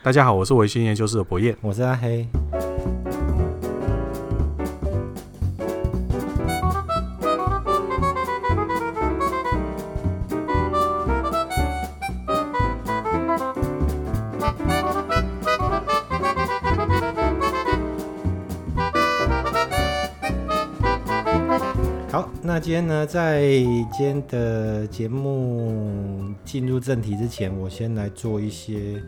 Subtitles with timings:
[0.00, 2.26] 大家好，我是维新研究室的博彦，我是阿黑。
[22.10, 29.02] 好，那今天呢，在今天的节目进入正题之前，我先来做一些。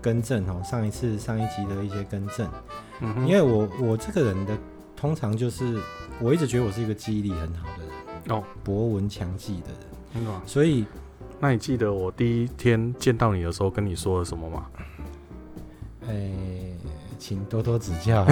[0.00, 2.48] 更正哦，上一次上一集的一些更正，
[3.26, 4.56] 因为我我这个人的
[4.96, 5.80] 通常就是
[6.20, 10.84] 我一直觉得我是一个记忆力很好的人哦，博闻强记的人，嗯，所以
[11.40, 14.66] 那你记得我第一天见到你的时候跟你说了什么吗？
[16.06, 16.76] 哎、欸，
[17.18, 18.26] 请多多指教，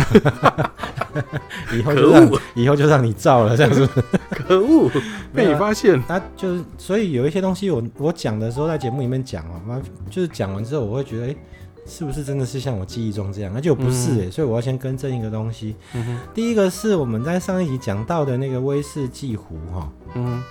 [1.72, 3.86] 以后就让以后就让你照了，这样子，
[4.30, 4.90] 可恶，
[5.34, 11.28] 被你发现，那就是所以有一些东西我我讲的时候在节目里面讲哦，那就是讲完之后我会觉得哎。
[11.28, 11.36] 欸
[11.86, 13.54] 是不是真的是像我记忆中这样？
[13.54, 15.76] 而且我不是哎、欸，嗯、所以我要先更正一个东西。
[15.94, 20.42] 嗯、第一个是我们在上一集讲到的那个威士忌壶哈，嗯，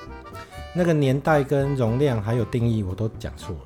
[0.73, 3.61] 那个年代跟容量还有定义我都讲错了。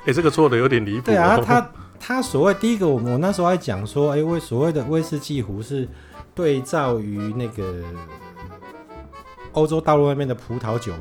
[0.00, 1.06] 哎、 欸，这个错的有点离谱。
[1.06, 5.88] 对啊，他他所谓第一个，我我那时候还讲说，哎、欸，为所谓的威士忌壶是
[6.34, 7.82] 对照于那个
[9.52, 11.00] 欧洲大陆那边的葡萄酒壶。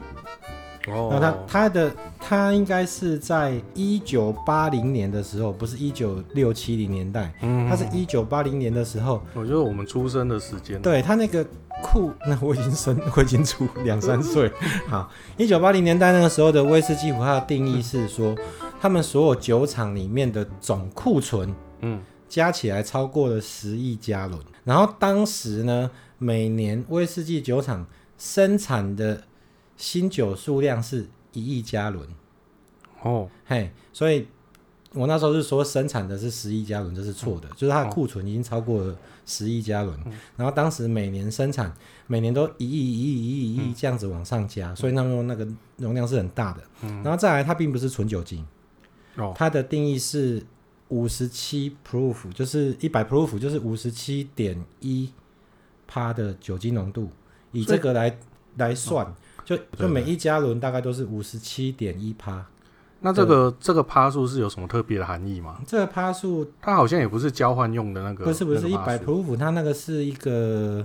[0.88, 11.44] 哦，那他他的他应该是在一九八零年的时候，不是一九六七零年代，嗯，他是一九八零年的时候，我觉得我们出生的时间，对他那个
[11.82, 14.52] 库，那我已经生， 我已经出两三岁。
[14.88, 18.36] 好，一九八零年代那个时候的威士忌壶，它的定义是说，
[18.80, 22.00] 他们所有酒厂里面的总库存，嗯，
[22.30, 25.90] 加起来超过了十亿加仑，然后当时呢，
[26.20, 27.86] 每年威士忌酒厂
[28.20, 29.24] 生产的。
[29.78, 32.08] 新酒数量是一亿加仑，
[33.02, 34.28] 哦，嘿，所以
[34.94, 41.74] 我那时候是说生产的是十亿加仑，这是错的，嗯、就是它的库存已经超过了十亿加仑，嗯、然后当时每年生产
[42.08, 45.46] 每年都一亿一亿一亿一亿这样子往上加，嗯、所以那时候那个
[45.76, 48.46] 容量是很大的，嗯、然后再来它并不是纯酒精，
[49.18, 50.42] 哦，它的定义是
[50.88, 55.12] 五十七 proof，就是一百 proof，就是五十七点一
[55.86, 57.10] 趴的酒精浓度，
[57.52, 58.18] 以这个来
[58.56, 59.14] 来算。
[59.54, 62.44] 哦就就每一加仑大概都是五十七点一趴，
[63.02, 65.62] 那这个这个趴数是有什么特别的含义吗？
[65.68, 70.84] 这个趴数它好像也不是交换用的那个，不是不是一百 proof，它那个是一个，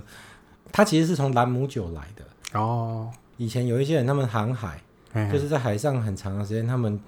[0.71, 3.09] 它其实是从兰姆酒来的哦。
[3.37, 4.79] 以前有一些人他们航海，
[5.11, 6.99] 嘿嘿就是在海上很长的时间，他们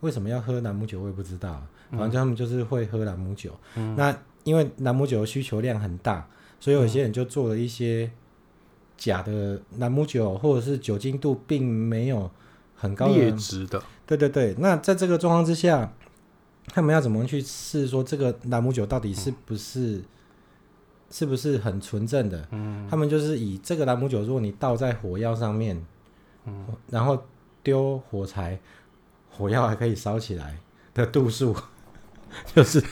[0.00, 3.50] 为什么要喝兰姆酒，我也不知道，反正他们就是会喝兰姆酒。
[3.76, 4.14] 嗯、那
[4.44, 6.28] 因为兰姆酒的需求量很大，
[6.60, 8.10] 所以有些人就做了一些。
[8.96, 12.30] 假的兰姆酒，或者是酒精度并没有
[12.74, 14.54] 很高的劣质的，对对对。
[14.58, 15.92] 那在这个状况之下，
[16.66, 20.04] 他们要怎么去试说这个兰姆酒到底是不是、嗯、
[21.10, 22.46] 是不是很纯正的？
[22.50, 25.84] 嗯，他们就是以这个兰姆酒，如果你倒在火药上面，
[26.46, 27.20] 嗯，然后
[27.62, 28.58] 丢火柴，
[29.30, 30.58] 火药还可以烧起来
[30.94, 31.56] 的度数，
[32.54, 32.82] 就是。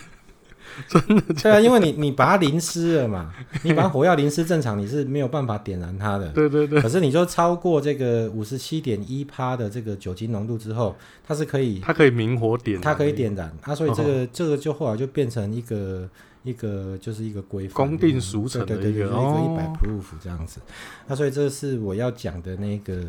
[0.89, 3.33] 真的，对啊，因为你你把它淋湿了嘛，
[3.63, 6.29] 你把火药淋湿，正常你是没有办法点燃它的。
[6.31, 6.81] 对对对。
[6.81, 16.09] 可是你就超过这个五十七点一趴的这个酒精浓度之后，它是可以，它可以明火点，它可以点燃啊，所以这个这个就后来就变成一个
[16.43, 20.61] 一个就是一个规范，公定俗成的一个一个一百 proof 这样子。
[21.07, 23.05] 那所以这是我要讲的那个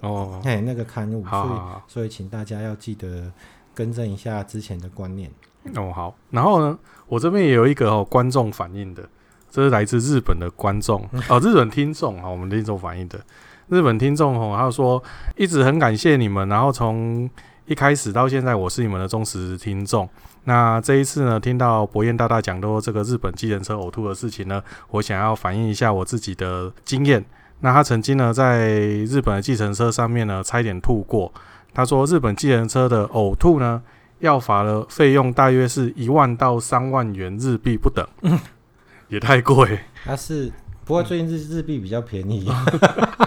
[0.00, 3.30] 哦，哎，那个刊物，所以所以请大家要记得
[3.74, 5.30] 更正一下之前的观念。
[5.74, 6.78] 哦，好，然后呢，
[7.08, 9.02] 我这边也有一个哦观众反映的，
[9.50, 13.18] 这是来自日本的观众哦，日本听众啊，我们听众反映的
[13.68, 15.02] 日本听众哦，他说
[15.36, 17.28] 一直很感谢你们，然后从
[17.66, 20.08] 一开始到现在，我是你们的忠实听众。
[20.44, 27.24] 那这一次呢，听到博彦大大讲到这个日本计程车呕吐的事情呢，我想要反映一下我自己的经验。
[27.60, 31.32] 那他曾经呢，在日本的计程车上面呢，差一点吐过。
[31.74, 33.82] 他说，日本计程车的呕吐呢。
[34.20, 38.38] 要罚的费用大约是一万到三万元日币不等，嗯、
[39.08, 39.78] 也太贵。
[40.04, 40.50] 他是
[40.84, 42.48] 不过最近日日币比较便宜，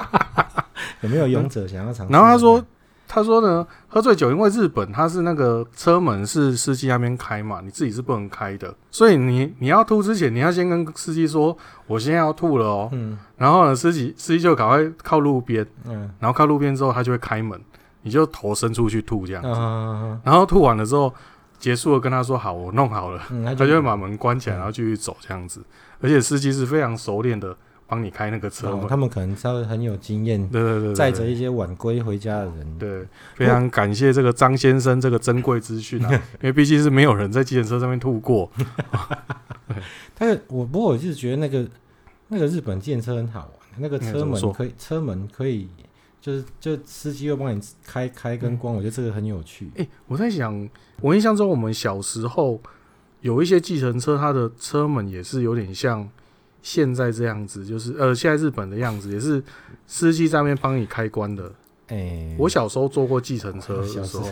[1.01, 2.13] 有没有勇者想要尝试？
[2.13, 2.65] 然后他说，
[3.07, 11.55] 他说呢，喝醉酒，因为日本他是那个车门是司机那边开嘛，你自己是不能开的，所以你你要吐之前，你要先跟司机说，
[11.87, 12.89] 我现在要吐了哦。
[12.91, 17.59] 嗯，然后呢，司机司机就赶快靠路边，嗯，然后靠路边之后，他就会开门。
[18.01, 19.49] 你就头伸出去吐这样子，
[20.23, 21.13] 然后吐完了之后
[21.57, 23.21] 结束了，跟他说好，我弄好了，
[23.57, 25.61] 他就会把门关起来，然后继续走这样子。
[26.01, 27.53] 而且司机是非常熟练的，
[27.85, 28.85] 帮你开那个车门。
[28.85, 32.77] 哦、他们可能稍微很有经验，对对对，载着一些晚归回家的人。
[32.79, 33.05] 对，
[33.35, 36.09] 非常感谢这个张先生这个珍贵资讯啊，
[36.39, 38.49] 因为毕竟是没有人在计程车上面吐过。
[40.17, 41.67] 但是我不过我就是觉得那个
[42.29, 45.67] 那个日本计程车很好玩，那个车门可以车门可以。
[46.21, 49.69] 就是就司机又帮你开开跟关，嗯，我觉得这个很有趣。
[49.75, 50.69] 哎，欸，我在想，
[51.01, 52.59] 我印象中我们小时候
[53.21, 56.07] 有一些计程车，它的车门也是有点像
[56.61, 59.41] 现在这样子，就是呃，现在日本的样子，也是
[59.87, 61.51] 司机在那边帮你开关的。
[61.87, 64.29] 哎，欸，我小时候坐过计程车的时候，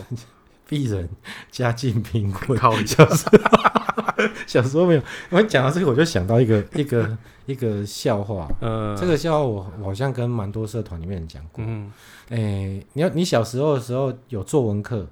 [0.68, 1.08] 鄙人
[1.50, 3.06] 家境贫困，靠一下。
[4.46, 7.16] 小时候没有，我讲到这个，我就想到一个一个
[7.46, 8.48] 一个笑话。
[8.60, 11.64] 嗯，这个笑话我好像跟蛮多社团里面人讲过。
[11.66, 11.90] 嗯，
[12.28, 15.06] 哎、欸，你要你小时候的时候有作文课，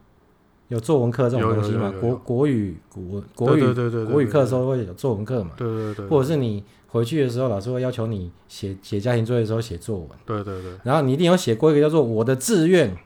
[0.68, 1.92] 有作文课这种东西吗？
[2.00, 5.52] 国国语国国语对对对对国语课的时候会有作文课嘛？
[5.56, 6.06] 对对对。
[6.08, 10.08] 或者是你回去的时候，老师会要求你写写家庭作业的时候写作文。
[10.24, 10.72] 对对对。
[10.82, 12.96] 然后你一定有写过一个叫做“我的志愿”。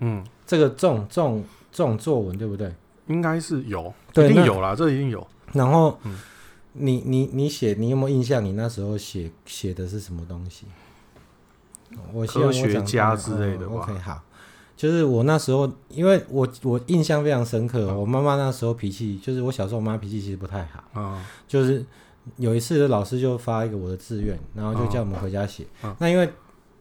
[0.00, 2.72] 嗯，这个这种这种这种作文对不对？
[3.06, 5.26] 应该是有，一定有啦，这一定有。
[5.52, 6.16] 然后，嗯、
[6.74, 8.44] 你你你写，你有没有印象？
[8.44, 10.66] 你那时候写写的是什么东西？
[12.12, 14.22] 我希望我科学家之类的 OK，好，
[14.76, 17.90] 就是我那时候，因为我我印象非常深刻。
[17.90, 20.84] 嗯、我妈妈那时候脾气，就是我小时候，我妈脾气其实不太好。
[20.94, 21.84] 嗯、就是
[22.36, 25.66] 有一次，老师就发一个我的志愿，然后就叫我们回家写。
[25.82, 26.24] 嗯、那因为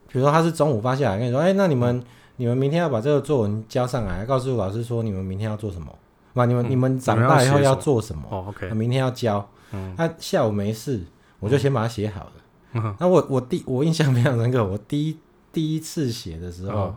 [0.07, 2.03] 比如说他是中午发下来，跟你说，哎，那你们、嗯、
[2.39, 5.93] 你们明天要把这个作文交上来，告诉老师说你们明天要做什么。
[6.35, 6.45] 哇！
[6.45, 8.23] 你们、嗯、你们长大以后要做什么？
[8.29, 9.45] 哦，OK，明天要交。
[9.73, 11.03] 嗯，他下午没事，
[11.41, 12.31] 我就先把它写好了。
[12.75, 15.17] 嗯，那我我第我印象非常深刻，我第一
[15.51, 16.95] 第一次写的时候，哦、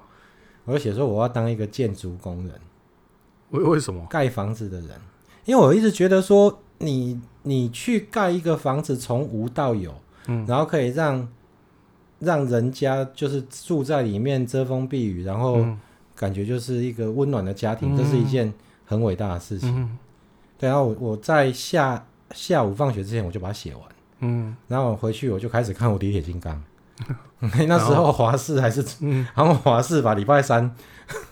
[0.64, 2.54] 我就写说我要当一个建筑工人。
[3.50, 4.06] 为为什么？
[4.08, 4.90] 盖房子的人，
[5.44, 9.92] 因为我一直觉得说你，你你去盖一个房子，从无到有，
[10.28, 11.26] 嗯，然后可以让
[12.22, 15.64] 让人家就是住在里面遮风避雨，然后
[16.16, 18.52] 感觉就是一个温暖的家庭，嗯、这是一件。
[18.84, 19.96] 很伟大的事情，嗯、
[20.58, 20.68] 对。
[20.68, 23.82] 然后我我在下下午放学之前我就把它写完，
[24.18, 24.54] 嗯。
[24.68, 26.62] 然后我回去我就开始看《无敌铁金刚》，
[27.66, 30.70] 那时候华视还是，嗯，然后华视吧礼拜三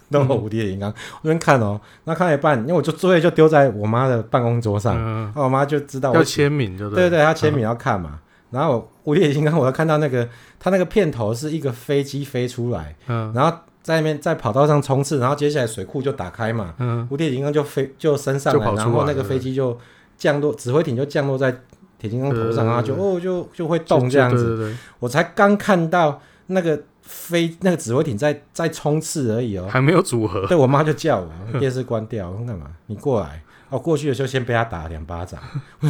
[0.08, 8.20] 弄个《无敌铁金刚》，我那边看哦，那看一半，因为我就作业就丢在我妈的办公桌上，嗯、我妈就知道我要签名对对对，她签名要看嘛。
[8.50, 13.56] 嗯、然后《无敌铁金刚》我要看到那个他那个片头是一个飞机飞出来，嗯，然后。
[13.82, 19.76] 在那边在跑道上冲刺，然后接下来水库就打开嘛，嗯，无敌铁金刚就飞就升上来，然后那个飞机就
[20.18, 21.50] 降落，指挥艇就降落在
[21.98, 24.48] 铁金刚头上，然后就哦就就会动这样子。
[24.48, 30.46] 对对对，我才刚看到那个飞那个指挥艇在在冲刺而已哦，还没有组合。
[30.46, 32.66] 对，我妈就叫我电视关掉，我说干嘛？
[32.86, 33.42] 你过来。
[33.70, 35.40] 哦，过去的时候先被他打了两巴掌。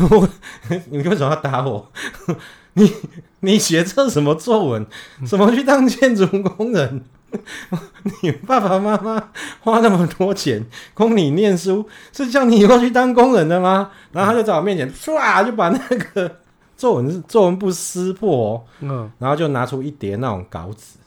[0.91, 1.91] 你为什么要打我？
[2.75, 2.93] 你
[3.41, 4.87] 你写这什么作文？
[5.27, 7.05] 怎么去当建筑工人？
[8.23, 9.31] 你爸爸妈妈
[9.61, 13.91] 花那么多钱供你念书，是叫你以后去当工人的吗？
[14.13, 16.39] 然后他就在我面前唰就把那个
[16.77, 20.99] 作文作文簿撕破，嗯，然后就拿出一叠那种稿纸，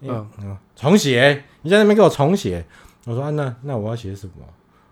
[0.00, 2.64] 嗯嗯，重写，你在那边给我重写。
[3.04, 4.44] 我说啊，那那我要写什么？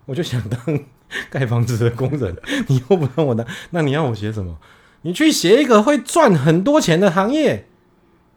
[0.04, 0.60] 我就想当
[1.30, 2.36] 盖房子的工人，
[2.68, 4.56] 你又不让我当， 那你要我写什么？
[5.02, 7.66] 你去写一个会赚很多钱的行业。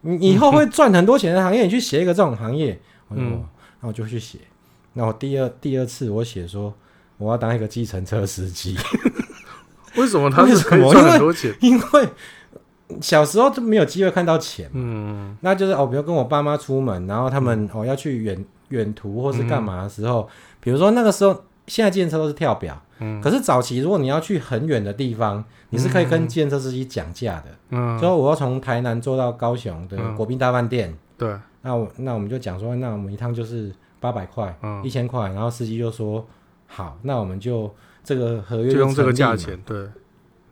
[0.02, 2.80] 你以后会赚很多钱的行业，你去写一个这种行业，
[3.10, 3.44] 嗯，
[3.82, 4.38] 那我就去写。
[4.94, 6.72] 那我第二第二次我写说
[7.18, 8.78] 我要当一个计程车司机。
[9.96, 11.54] 为什么他是可以赚很多钱？
[11.60, 12.08] 因为，
[13.02, 20.28] 小时候就没有机会看到钱，嗯，那就是哦，比如跟我爸妈出门，然后他们、嗯、哦要去远远途或是干嘛的时候，嗯、
[20.60, 21.44] 比如说那个时候。
[21.70, 36.26] 现在计程车都是跳表，嗯，可是早期如果你要去很远的地方，你是可以跟计程车司机讲价的，嗯，所以我要从台南坐到高雄的国宾大饭店，对，那我那我们就讲说，那我们一趟就是八百块，嗯，一千块，然后司机就说
[36.66, 37.72] 好，那我们就
[38.02, 39.86] 这个合约就用这个价钱，对。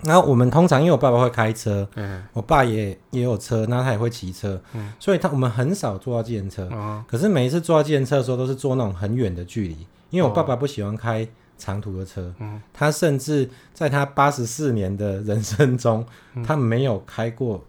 [0.05, 9.77] 然后我们通常因为我爸爸会开车，嗯，我爸也也有车，那他也会骑车，嗯，所以他我们很少坐到计程车，嗯，可是每一次坐到计程车的时候，都是坐那种很远的距离。
[10.11, 12.33] 因为我爸爸不喜欢开长途的车，
[12.73, 17.65] 他甚至在他八十四年的人生中，嗯、他没有开过，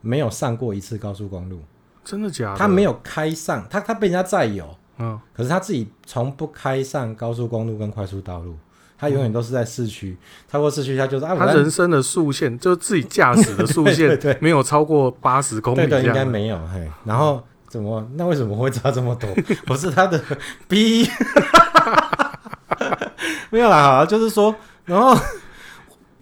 [0.00, 1.60] 没有上过一次高速公路。
[2.04, 2.58] 真的假的？
[2.58, 8.54] 他没有开上，他他被人家载有，嗯，可是他自己从不开上高速公路跟快速道路，
[8.96, 10.16] 他永远都是在市区，
[10.48, 16.56] 超过市区他就是啊，他人生的速限就是自己驾驶的速限， 没有超过八十公里，对，应该没有。
[16.68, 17.42] 嘿，然后
[17.76, 18.08] 怎么？
[18.14, 19.28] 那为什么会差这么多？
[19.66, 20.18] 不是他的
[20.66, 21.06] B。
[23.50, 24.54] 没有啦，好，就是说，
[24.84, 25.16] 然后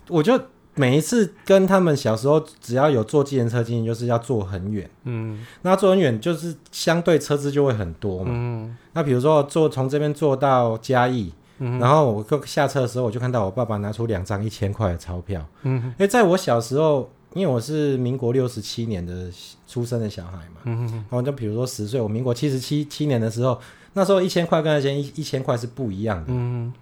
[0.08, 0.38] 我就
[0.74, 4.88] 每一次跟他们小时候只要有坐计程车经验，就是要坐很远。
[5.04, 8.30] 嗯，那坐很远就是相对车资就会很多嘛。
[8.34, 15.44] 嗯，那比如说坐从这边坐到嘉义，嗯，然后我下车的时候，我就看到我爸爸拿出两张一千块的钞票。
[15.62, 19.30] 嗯，因为在我小时候，因为我是民国六十七年的
[19.68, 20.60] 出生的小孩嘛。
[20.64, 23.60] 嗯，然后就比如说十岁，我民国七十七七年的时候，
[23.92, 26.26] 那时候一千块跟那些一一千块是不一样的。
[26.28, 26.72] 嗯。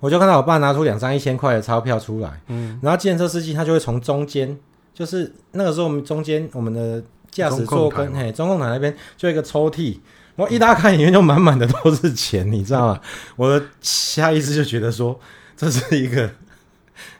[0.00, 4.56] 我就看到我爸拿出两张一千块的钞票出来，嗯，然后计程车司机他就会从中间，
[4.94, 9.98] 就是那个时候我们中间我们的驾驶座跟嘿中控台那边就一个抽屉，
[10.36, 13.00] 然后一打开里面就满满的都是钱，你知道吗？
[13.34, 15.18] 我的下意识就觉得说
[15.56, 16.30] 这是一个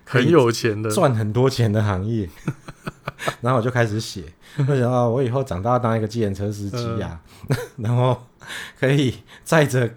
[0.08, 2.28] 很有钱的赚很多钱的行业，
[3.42, 4.24] 然后我就开始写，
[4.56, 8.16] 我想到我以后长大要当一个计程车司机呀，嗯、 然后
[8.80, 9.90] 可以载着。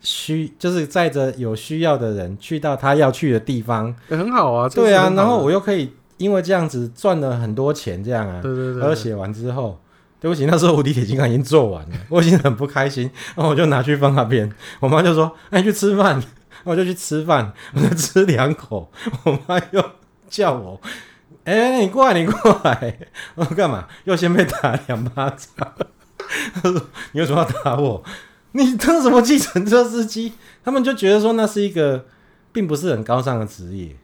[0.00, 4.68] 需就是载着有需要的人去到他要去的地方，欸、很好啊。
[4.68, 8.40] 对啊，然后我又可以因为这样子赚了很多钱，这样啊。
[8.40, 8.82] 对对对。
[8.82, 9.76] 而写完之后，
[10.20, 14.48] 对不起，那时候无敌铁金刚已经做完了，我已经很不开心，然后我就拿去放那边。
[14.78, 16.22] 我妈就说：“哎，去吃饭。”
[16.64, 18.90] 我就去吃饭，我就吃两口。
[19.24, 19.84] 我妈又
[20.28, 20.80] 叫我
[21.44, 22.98] ：“哎、欸，你过来，你过来。”
[23.36, 25.72] 我说：“干嘛？”又先被打两巴掌。
[26.54, 26.80] 他说
[27.12, 28.02] ：“你为什么要打我？”
[28.52, 30.32] 你当什么计程车司机？
[30.64, 32.06] 他们就觉得说那是一个
[32.50, 33.94] 并不是很高尚的职业。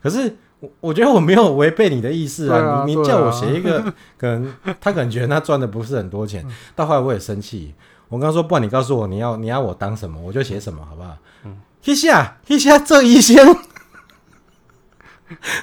[0.00, 2.58] 可是我我觉得我没有违背你的意思啊！
[2.58, 3.82] 啊你你叫我写一个，
[4.16, 6.46] 可能他可能觉得他赚的不是很多钱。
[6.76, 7.74] 到后来我也生气，
[8.08, 11.16] 我刚说不然你告诉我你要你要我当什么，我就写什么，好不好？
[11.44, 13.46] 嗯，一下一下这一先。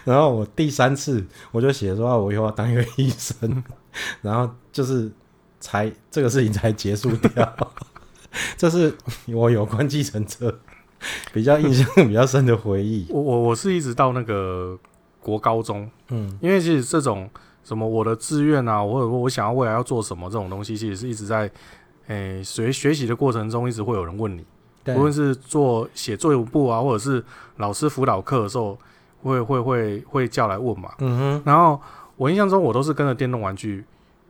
[0.06, 3.64] 然后我第三次我就写说我以后要当一个医生，
[4.22, 5.12] 然后就是
[5.60, 7.58] 才这个事情才结束掉。
[8.58, 8.94] 这是
[9.28, 10.60] 我有关计程车
[11.34, 13.08] 比较印象比较深的回忆。
[13.10, 14.78] 我我我是一直到那个
[15.20, 17.30] 国高中，嗯，因为其实这种
[17.64, 21.50] 什么我的志愿啊，或者说我想要未来要做什么这种东西，其实是一直在
[22.08, 24.46] 诶学学习的过程中，一直会有人问你，对
[24.88, 27.24] 无论是做写作业簿啊，或者是
[27.58, 28.78] 老师辅导课的时候，
[29.24, 31.42] 会会会会叫来问嘛，嗯哼。
[31.46, 31.82] 然后
[32.18, 33.84] 我印象中，我都是跟着电动玩具。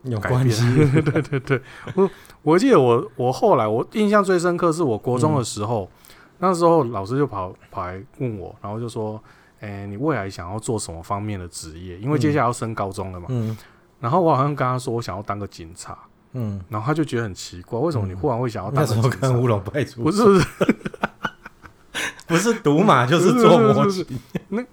[0.08, 0.64] 有关系，
[1.02, 1.60] 对对对，
[1.96, 2.08] 我
[2.44, 9.20] 我记得我我后来我印象最深刻是我国中的时候，嗯、那时候老师就跑跑来问我，然后就说
[9.62, 11.98] ：“哎、欸，你未来想要做什么方面的职业？
[11.98, 13.26] 因为接下来要升高中了嘛。
[13.30, 13.58] 嗯”
[14.00, 15.98] 然后我好像跟他说我想要当个警察，
[16.36, 19.10] 嗯，然后他就觉得很奇怪，为什么你忽然会想要当个警察？
[19.12, 19.92] 那时候跟乌龙派出？
[19.94, 20.48] 所不是不是，
[22.28, 24.06] 不是赌马就是做模型。
[24.50, 24.64] 那。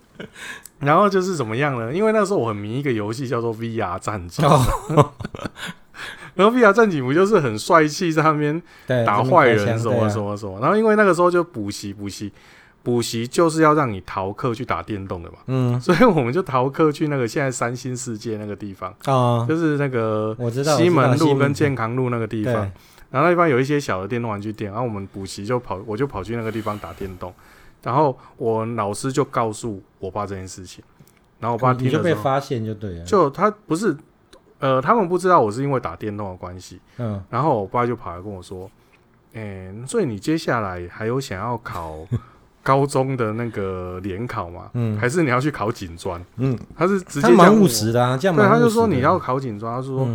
[0.78, 1.92] 然后就是怎么样呢？
[1.92, 4.44] 因为那时候我很迷一个游戏叫做 VR 战警，
[6.34, 8.60] 然后 VR 战警不就是很帅气，在那边
[9.06, 10.58] 打坏人什么什么什么。
[10.60, 12.32] 然后因为那个时候就补习补习
[12.82, 15.38] 补习，就是要让你逃课去打电动的嘛。
[15.46, 22.70] 嗯， 所以我们就逃课去那个现在三星世界那个地方啊，就是那个我知道西门路跟健康路那个地方。
[23.10, 27.30] 然后那地方有一些小的电动玩具店，然后我们补习就跑，我就跑去那个地方打电动。
[27.82, 30.82] 然后我老师就告诉我爸这件事情，
[31.38, 33.94] 然后我爸听了就被发现就对了，就他不是，
[34.60, 38.70] 呃，他们不知道我是因为打电动的关系，嗯，然后我爸就跑来跟我说，
[39.34, 41.98] 哎，所以你接下来还有想要考
[42.62, 44.70] 高中的那个联考嘛？
[44.74, 46.24] 嗯，还是你要去考警专？
[46.36, 50.08] 嗯，他是直接蛮务实的啊，这样对，他就说你要考警专，他说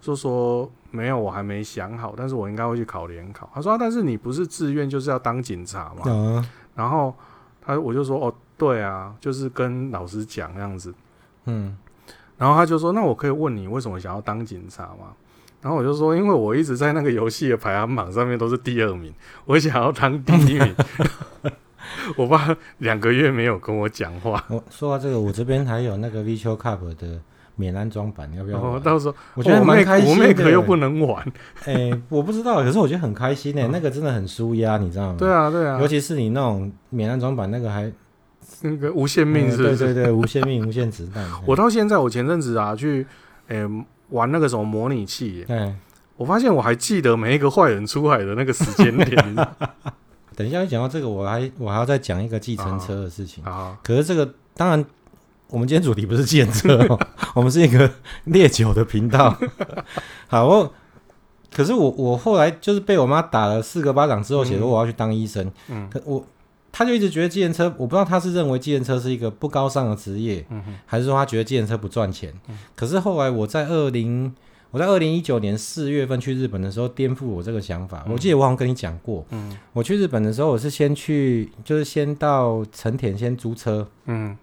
[0.00, 3.48] 就说没有，我还没想好，但是我应该会去考联考。
[3.54, 6.02] 他说，但是你不是自愿就是要当警察嘛？
[6.06, 6.44] 嗯。
[6.74, 7.14] 然后
[7.60, 10.94] 他我就说哦，对啊，就是跟老师讲这样子，
[11.44, 11.76] 嗯，
[12.38, 15.12] 然后他就说，那我可以问你为什么想要当警察吗？
[15.60, 19.12] 然后我就说，因为我一直在那个游戏的排行榜上面都是第二名，
[19.44, 20.74] 我想要当第一名。
[22.16, 24.44] 我爸两个月没有跟我讲话。
[24.48, 27.20] 我说到这个，我这边还有那个 Virtual Cup 的。
[27.56, 28.58] 免安装版要不要？
[28.58, 30.22] 哦，到时候我觉得蛮开心的。
[30.22, 31.22] 我妹可又不能玩，
[31.66, 35.16] 哎、欸，我不知道，可是我觉得很开心诶、欸，嗯、那个真的很舒压，你知道吗？
[35.18, 37.92] 对啊，对啊，尤其是你那种免安装版，那个还
[38.62, 39.76] 那个无限命是不是、嗯？
[39.76, 41.22] 对对对，无限命、 无限子弹。
[41.44, 43.06] 我到现在，我前阵子啊去，
[43.48, 45.74] 哎、欸，玩那个什么模拟器，对，
[46.16, 49.22] 我发现我还记得每一个坏人出海的那个时间点。
[50.36, 53.50] 等一下，一讲到这个，我还我还要再讲一个计程车的事情啊。
[53.50, 54.84] 啊可是这个当然。
[55.52, 56.96] 我们今天主题不是计程车哦，
[57.34, 57.90] 我们是一个
[58.26, 59.36] 烈酒的频道。
[60.30, 60.72] 好，我
[61.52, 65.50] 可是我我后来就是被我妈打了四个巴掌之后，写说我要去当医生。
[65.66, 66.24] 嗯，可我
[66.70, 72.32] 他就一直觉得计程车，我不知道他是认为计程车是一个不高尚的职业，嗯，还是说他觉得计程车不赚钱？
[72.46, 74.32] 嗯，可是后来我在二零
[74.70, 78.04] 我在二零一九年四月份去日本的时候，颠覆我这个想法。
[78.06, 84.36] 嗯，我记得我好像跟你讲过，嗯，我去日本的时候，我是先去就是先到成田先租车，嗯。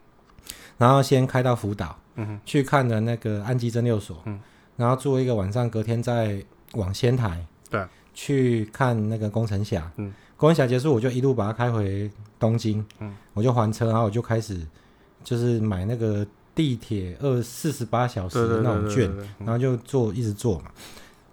[0.78, 4.40] 然后先开到福岛，嗯，去看了那个安吉蒸馏所，嗯，
[4.76, 6.40] 然后住一个晚上，隔天再
[6.74, 14.62] 往仙台，对，去看那个宫城峡，嗯，宫城峡结束，我就一路把它开回东京，嗯，我就还车，然后我就开始
[15.24, 16.24] 就是买那个
[16.58, 20.66] 地铁二四十八小时的那种券，然后就坐一直坐嘛，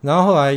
[0.03, 0.53] 然后后来，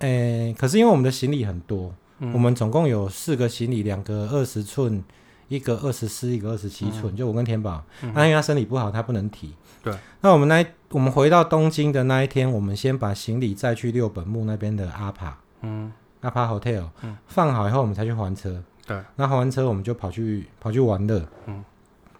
[0.00, 5.02] 诶、欸，可是因为我们的行李很多，嗯、我们总共有四个行李，两个二十寸。
[5.48, 8.14] 一个二十四，一个二十七寸，就我跟天宝，那、嗯。
[8.14, 9.52] 啊、因为他身体不好，他不能提。
[9.82, 9.92] 对，
[10.22, 15.92] 那我们那我们回到东京的那一天，我们先把行李再去六本木那边的阿帕，嗯，
[16.22, 18.62] 阿帕 hotel，嗯，放好以后，我们才去还车。
[18.86, 21.62] 对，那还完车，我们就跑去跑去玩乐，嗯，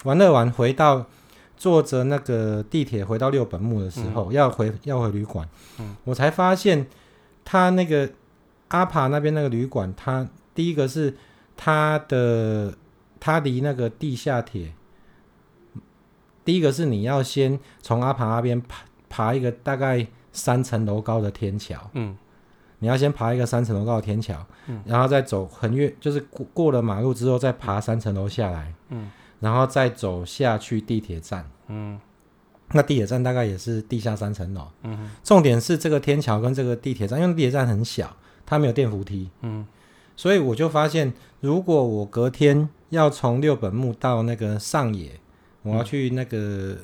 [0.04, 1.06] 玩乐完回到
[1.62, 6.87] 坐着那个地铁回到六本木的时候，嗯、要回要回旅馆，嗯，我才发现
[7.45, 8.11] 他那个
[8.69, 11.16] 阿帕那边那个旅馆，他第一个是
[11.57, 12.75] 他的。
[13.25, 14.73] 他离那个地下铁，
[16.45, 22.16] 第一个是你要先从阿帕那边爬爬一个大概三层楼高的天桥，嗯，
[22.81, 31.99] 你要先爬一个三层楼高的天桥，嗯，然后再走横越，就是过过了马路之后再爬三层楼下来，嗯，然后再走下去地铁站，嗯，
[32.73, 39.66] 那地铁站大概也是地下三层楼，嗯，重点是这个天桥跟这个地铁站，因为地铁站很小，它没有电扶梯，嗯，
[40.16, 45.21] 所以我就发现，如果我隔天要从六本木到那个上野，
[45.62, 46.76] 我要去那个、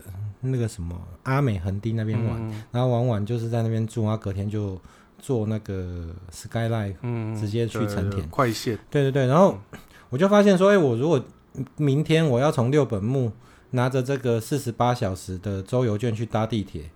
[0.42, 4.80] 嗯、那个什么阿美横丁那边玩，嗯、然后玩完就是在那边住，然后隔天就
[5.18, 8.26] 坐那个 Skyline，嗯，直接去成田。
[8.28, 8.78] 快线。
[8.88, 9.58] 对对对，然后
[10.10, 11.22] 我就发现说，哎，我如果
[11.76, 13.32] 明天我要从六本木
[13.70, 16.90] 拿着这个四十八小时的周游券去搭地铁，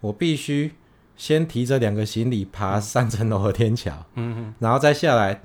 [0.00, 0.72] 我必须
[1.16, 5.42] 先提着两个行李爬三层楼的天桥，嗯哼，然后再下来。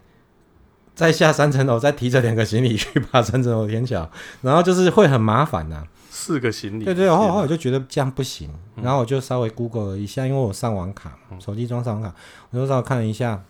[0.95, 4.07] 再下三层楼，再提着两个行李去爬三层楼天桥，
[4.43, 5.87] 然后就是会很麻烦呐、啊。
[6.11, 12.15] 四个行李，对对，然后后来我就觉得这样不行，嗯、然后我就稍微 Google 了一下，因为我上网卡，手机装上网卡，
[12.51, 13.43] 我就稍微看了一下，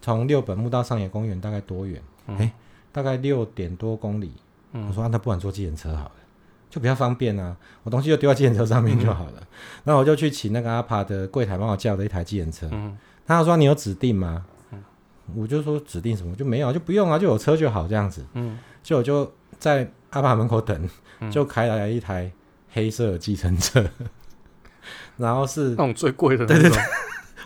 [0.00, 2.02] 从六本木到上野公园大概多远？
[2.26, 2.50] 哎、嗯，
[2.90, 4.32] 大概六点多公里。
[4.72, 6.12] 嗯、我说、啊、那不然坐计程车好了，
[6.72, 9.46] 就比较方便啊，我东西就丢在计程车上面就好了。
[9.84, 12.66] 然后我就去请那个阿帕的柜台帮我叫了一台计程车。
[12.72, 14.46] 嗯，他说你有指定吗？
[15.36, 18.24] 我就说指定什么就没有，就不用啊，就有车就好这样子。
[18.32, 20.88] 嗯，就我就在阿帕门口等，
[21.20, 22.32] 嗯、就开来了一台
[22.70, 23.84] 黑色的计程车，
[25.18, 26.62] 然后是那种最贵的那种。
[26.62, 26.82] 对对对，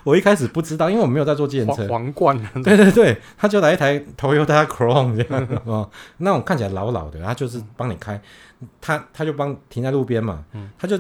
[0.07, 1.89] 我一开始不知道，因为我没有在坐计程车。
[1.89, 2.39] 皇冠。
[2.63, 5.61] 对对对，他就来一台 Toyota Crown 这样。
[5.65, 8.21] 哦，那种看起来老老的，他就是帮你开，
[8.81, 10.97] 他他就帮停在路边嘛，嗯，他就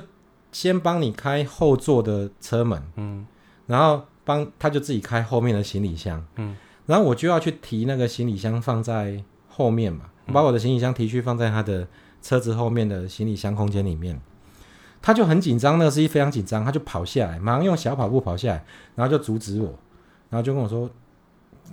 [0.50, 3.24] 先帮你开后座的车门，嗯，
[3.68, 6.56] 然后帮他就自己开后面的行李箱，嗯。
[6.86, 11.86] 然后我就要去提那个行李箱放在后面嘛，我把我的行李箱提去放在他的
[12.20, 14.20] 车子后面的行李箱空间里面，
[15.06, 18.64] 他就很紧张，那个司机非常紧张，他就跑下来，马上用小跑步跑下来，
[18.96, 19.66] 然后就阻止我，
[20.30, 20.90] 然后就跟我说，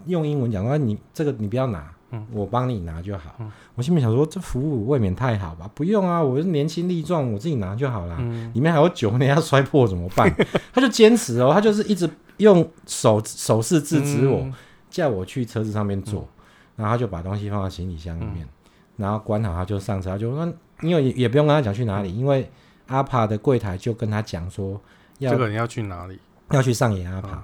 [0.05, 1.91] 用英文讲说你这个你不要拿，
[2.31, 3.35] 我帮你拿就好。
[3.73, 8.17] 我心里想说这服务未免太好吧，不用啊，我是年轻力壮，我自己拿就好啦。
[8.53, 10.31] 里面还有酒，那要摔破怎么办？
[10.71, 14.47] 他就坚持哦，他就是一直用手手势制止我。
[14.91, 16.27] 叫我去车子上面坐，嗯、
[16.75, 18.49] 然后他就把东西放到行李箱里面，嗯、
[18.97, 20.11] 然后关好，他就上车。
[20.11, 22.47] 他就说，因为也不用跟他讲去哪里，嗯、因为
[22.87, 24.79] 阿帕的柜台就跟他讲说，
[25.19, 26.19] 要这个人要去哪里，
[26.51, 27.43] 要去上演阿帕，嗯、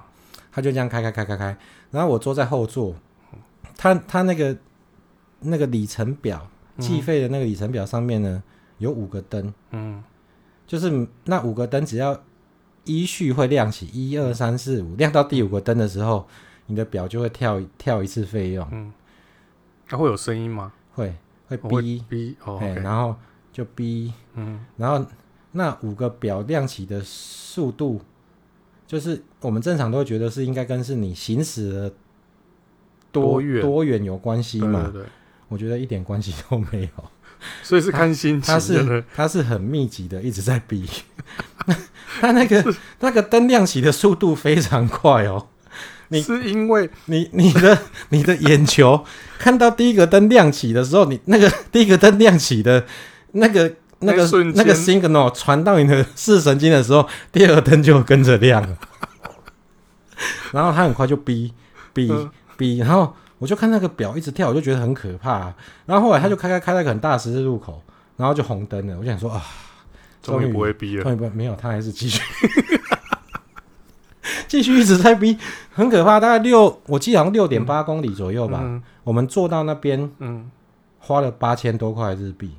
[0.52, 1.56] 他就这样开开开开开。
[1.90, 2.94] 然后我坐在后座，
[3.76, 4.56] 他他那个
[5.40, 6.48] 那个里程表
[6.78, 8.42] 计费的那个里程表上面呢，
[8.78, 10.02] 有五个灯，嗯，
[10.66, 12.22] 就是那五个灯只要
[12.84, 16.26] 依序会亮起，一二三四五，亮到第五个灯的时候。
[16.66, 18.92] 你的表就会跳跳一次费用，嗯，
[19.88, 20.72] 它会有声音吗？
[20.94, 21.12] 会
[21.48, 22.00] 会哔。
[22.08, 23.16] 哔哦，然后
[23.52, 25.04] 就哔，嗯，然后
[25.52, 28.00] 那五个表亮起的速度，
[28.86, 31.92] 就是我们正常都会觉得是应该跟是你行驶的
[33.10, 33.60] 多远？
[33.60, 34.82] 多远有关系嘛？
[34.84, 35.06] 对对对，
[35.48, 37.04] 我觉得一点关系都没有，
[37.62, 40.88] 所以是看心情，它是它是很密集的一直在比，
[42.20, 45.48] 它那个那个灯亮起的速度非常快哦。
[46.12, 49.04] 你是因为你你的你的眼球
[49.38, 52.84] 看到第一个灯亮起的时候，你那个第一个灯亮起的
[53.32, 58.76] 那个那个那个 signal 传到你的视神经的时候，第二个灯就跟着亮了。
[60.52, 61.50] 然后他很快就哔
[61.94, 65.54] 哔哔，然后我就看那个表一直跳，我就觉得很可怕啊。
[65.86, 67.82] 然后后来他就开开开了个很大的十字路口，
[68.16, 68.96] 然后就红灯了。
[68.98, 69.42] 我想说啊，
[70.22, 72.20] 终于不会哔了，终于不没有，他还是继续。
[74.46, 75.38] 继续一直在逼，
[75.72, 76.18] 很可怕。
[76.18, 78.62] 大概六，我记得好像六点八公里左右吧。
[79.04, 80.50] 我们坐到那边，嗯，
[80.98, 82.50] 花了八千多块日币。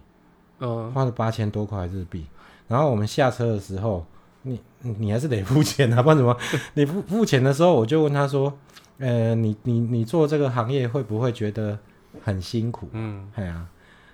[0.61, 2.25] 嗯，花了八千多块日币。
[2.69, 4.05] 然后我们下车的时候，
[4.43, 6.35] 你你还是得付钱啊， 不然怎么？
[6.75, 8.57] 你付付钱的时候，我就问他说，
[8.99, 11.77] 呃，你你你做这个行业会不会觉得
[12.23, 12.87] 很辛苦？
[12.93, 13.67] 嗯，哎呀、啊，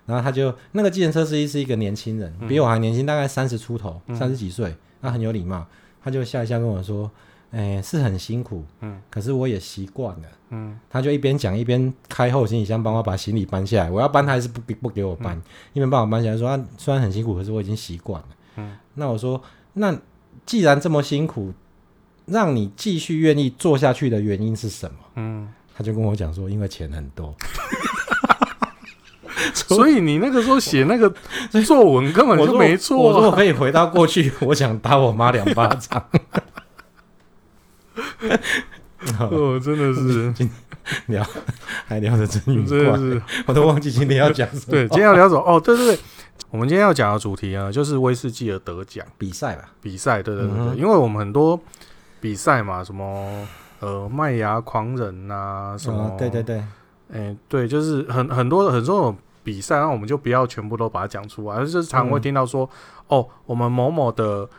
[0.07, 5.65] 然后他就那个计程车司机是一个年轻人，比我还年轻，大概三十出头，三十几岁，他很有礼貌，
[6.03, 7.09] 他就笑一笑跟我说。
[7.51, 15.41] 哎，是很辛苦，嗯，可是我也习惯了，嗯，他就一边讲一边开后行李箱帮我把行李搬下来，我要搬他还是不不给我搬，嗯、
[15.73, 19.41] 一边帮我搬下来，说他虽然很辛苦，可是我已经习惯了，嗯，那我说，
[19.73, 19.97] 那
[20.45, 21.53] 既然这么辛苦，
[22.25, 24.97] 让你继续愿意做下去的原因是什么？
[25.15, 27.33] 嗯，他就跟我讲说，因为钱很多，
[29.55, 31.09] 所以你那个时候写那个
[31.65, 36.05] 作文根本就没错、啊，我说我可以回到过去，我想打我妈两巴掌。
[39.19, 40.33] 哦，真的是
[41.07, 41.23] 聊
[41.85, 44.71] 还聊得真愉快，是我都忘记今天要讲什么。
[44.71, 45.41] 对，今天要聊什么？
[45.41, 45.99] 哦，对对对，
[46.49, 49.69] 我们今天要讲的主题啊，就是威士忌的得奖比赛吧。
[49.81, 51.59] 比赛，对对对对，嗯、因为我们很多
[52.19, 53.47] 比赛嘛，什么
[53.79, 56.57] 呃麦芽狂人呐，什么、哦、对对对，
[57.11, 62.67] 哎、欸、对，就是很很多很多种比赛，那我们就不要全部都把它讲出来，而是就是常会听到说，
[63.09, 64.49] 嗯、哦，我们某某的。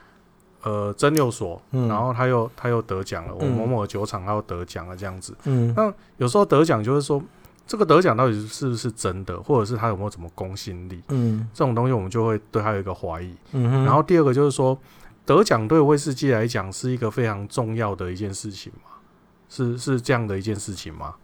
[0.64, 5.32] 呃，蒸馏所，嗯、然后他又他又得奖了，我、嗯、某某酒厂他又得奖了，这样子。
[5.44, 7.22] 嗯，那有时候得奖就是说，
[7.64, 11.00] 这个得奖到底是不是真的，或者是他有没有什么公信力？
[11.10, 13.36] 嗯，这种东西我们就会对他有一个怀疑。
[13.52, 14.76] 然后第二个就是说，
[15.24, 18.90] 得奖对威士忌来讲是一个非常重要的一件事情嘛？
[19.48, 21.14] 是是这样的一件事情吗？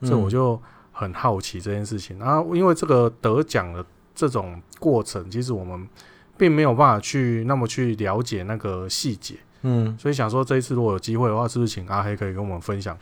[0.00, 2.18] 嗯、这我就很好奇这件事情。
[2.18, 5.88] 然后因为这个得奖的这种过程，其实我们。
[6.42, 12.98] 并没有办法去那么去了解那个细节，嗯，所以想说这一次如果有机会的话，是不是请阿黑可以跟我们分享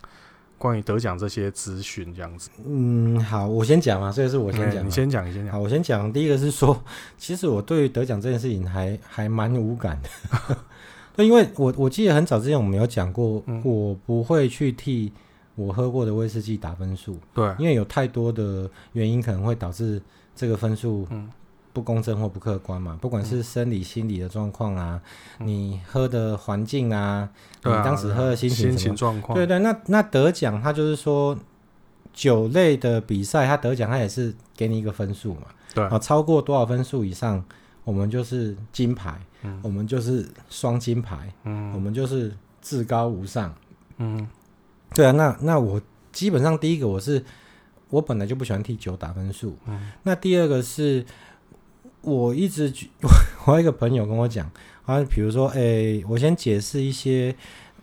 [0.58, 2.50] 关于得奖这些资讯这样子？
[2.66, 5.54] 嗯，好，我先讲嘛，这个是我先讲，你先讲，你先讲。
[5.54, 6.12] 好，我先讲。
[6.12, 6.78] 第一个是说，
[7.16, 10.56] 其实我对于得奖这件事情还还蛮无感的，
[11.16, 15.10] 对，因为我我记得很早之前我们有讲过，嗯、我不会去替
[15.54, 19.98] 我喝过的威士忌打分数，对，因为有太多的原因可能会导致
[20.36, 21.26] 这个分数，嗯。
[21.72, 22.98] 不公正或不客观嘛？
[23.00, 25.00] 不管是生理、心理的状况啊，
[25.38, 27.28] 嗯、你喝的环境啊，
[27.62, 31.38] 嗯、你当时喝的心情、心情状况，对对，那那得奖，他就是说
[32.12, 35.42] 酒类的比赛，他得奖，他也是给你一个分数嘛。
[35.72, 35.84] 对。
[35.84, 37.44] 啊，超过多少分数以上，
[37.84, 43.54] 我们就是金牌，嗯、我们就是双金牌，嗯，我们就是至高无上，
[43.98, 44.28] 嗯，
[44.92, 45.80] 对啊，那那我
[46.10, 47.24] 基本上第一个我是
[47.90, 51.06] 我本来就不喜欢替酒打分数，嗯，那第二个是。
[52.02, 53.10] 我一直 我
[53.46, 54.50] 我有一个朋友跟我讲，
[54.84, 57.34] 啊，比如说，诶、欸，我先解释一些，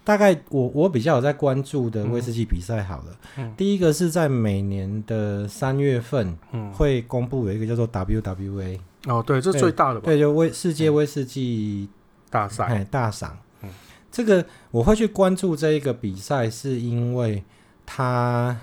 [0.04, 3.18] 大概我我比较有在关注的威士忌比赛好了。
[3.38, 8.80] 嗯、第一个是在每年的三月份，嗯，会公布有一个叫做 WWA。
[9.06, 10.06] 哦，对，这是最大的吧？
[10.06, 11.88] 对，就威世界威士忌
[12.30, 13.38] 大赛，哎，大赏。
[13.62, 13.70] 嗯，
[14.12, 17.44] 这个我会去关注这一个比赛，是因为
[17.86, 18.58] 它，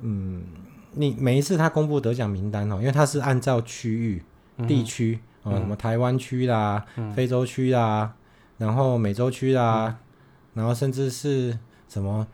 [0.00, 0.42] 嗯。
[0.96, 4.22] 你每一次他公布得奖名单哦，因为他是按照区域、
[4.66, 8.14] 地区啊，什么台湾区啦、非洲区啦，
[8.58, 9.98] 然后美洲区啦，
[10.54, 12.26] 然后甚至是什么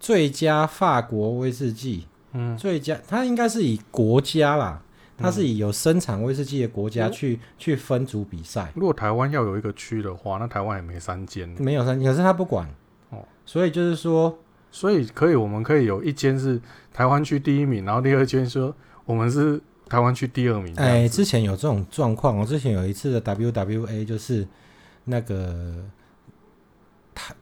[0.00, 4.82] 最佳法国威士忌，嗯，最佳，他应该是以国家啦，
[5.16, 8.72] 他是以有生产威士忌的国家去去分组比赛。
[8.74, 12.68] 如果台湾要有一个区的话，那台湾也没三间，没有三间，可是他不管。
[13.10, 14.36] 哦，所以就是说。
[14.70, 16.60] 所以可以，我们可以有一间是
[16.92, 20.74] 台湾区第一名，然后第二间说我们是台湾区第二名。
[20.76, 24.46] 哎，之前有这种状况，我之前有一次的 WWA 就是
[25.04, 25.84] 那个
[27.14, 27.34] 台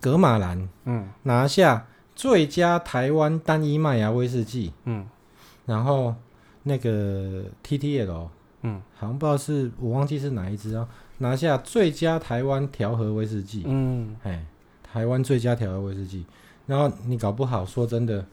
[0.00, 5.06] 格马兰，嗯，拿下最佳台湾单一麦芽威士忌，嗯，
[5.64, 6.14] 然后
[6.62, 8.28] 那个 TTL，
[8.62, 10.86] 嗯，好像不知道是我忘记是哪一支哦，
[11.18, 14.46] 拿下最佳台湾调和威士忌，嗯，哎。
[14.92, 16.24] 台湾最佳调味威士忌，
[16.66, 18.24] 然后你搞不好说真的，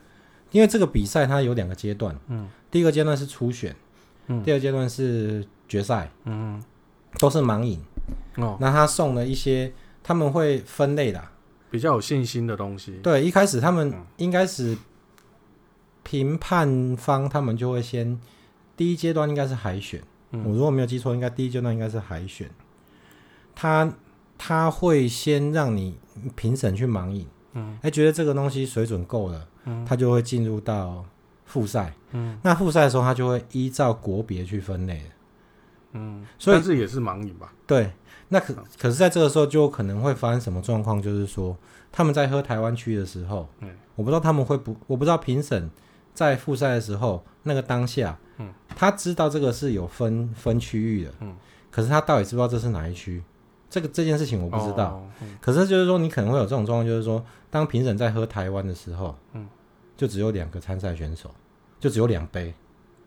[0.50, 3.76] 因为这个比赛它有两个阶段，嗯，第一个阶段是初选，
[4.28, 6.62] 嗯，第二阶段是决赛，嗯，
[7.18, 7.78] 都是盲饮，
[8.36, 11.22] 哦，那他送了一些，他们会分类的，
[11.70, 14.76] 比较有信心的东西，对，一开始他们应该是
[16.02, 18.18] 评判方，他们就会先
[18.76, 22.50] 第一阶段应该是海选，嗯，我如果没有记错，应该第一阶段应该是海选，
[23.54, 23.92] 他。
[24.38, 25.98] 他会先让你
[26.34, 31.04] 评审去盲饮，嗯，哎，觉得这个东西水准够了，嗯，他就会进入到
[31.44, 35.02] 复赛，嗯，那复赛的时候，他就会依照国别去分类，
[35.92, 37.52] 嗯，所以但是也是盲饮吧？
[37.66, 37.92] 对，
[38.28, 41.00] 那可可是在这个时候就可能会发生什么状况？
[41.00, 41.56] 就是说
[41.90, 45.70] 他们在喝台湾区的时候，嗯，我不知道他们会不，我不知道评审
[46.12, 51.34] 在复赛的时候，那个当下，嗯，他知道这个是有分分区域的，嗯，
[51.70, 53.22] 可是他到底知不知道这是哪一区？
[53.76, 54.86] 这个这件事情我不知道。
[54.94, 59.46] 哦嗯、可是就是说，你可能会有这种状况，就是说，当评审在喝台湾的时候，嗯，
[59.98, 61.30] 就只有两个参赛选手，
[61.78, 62.54] 就只有两杯。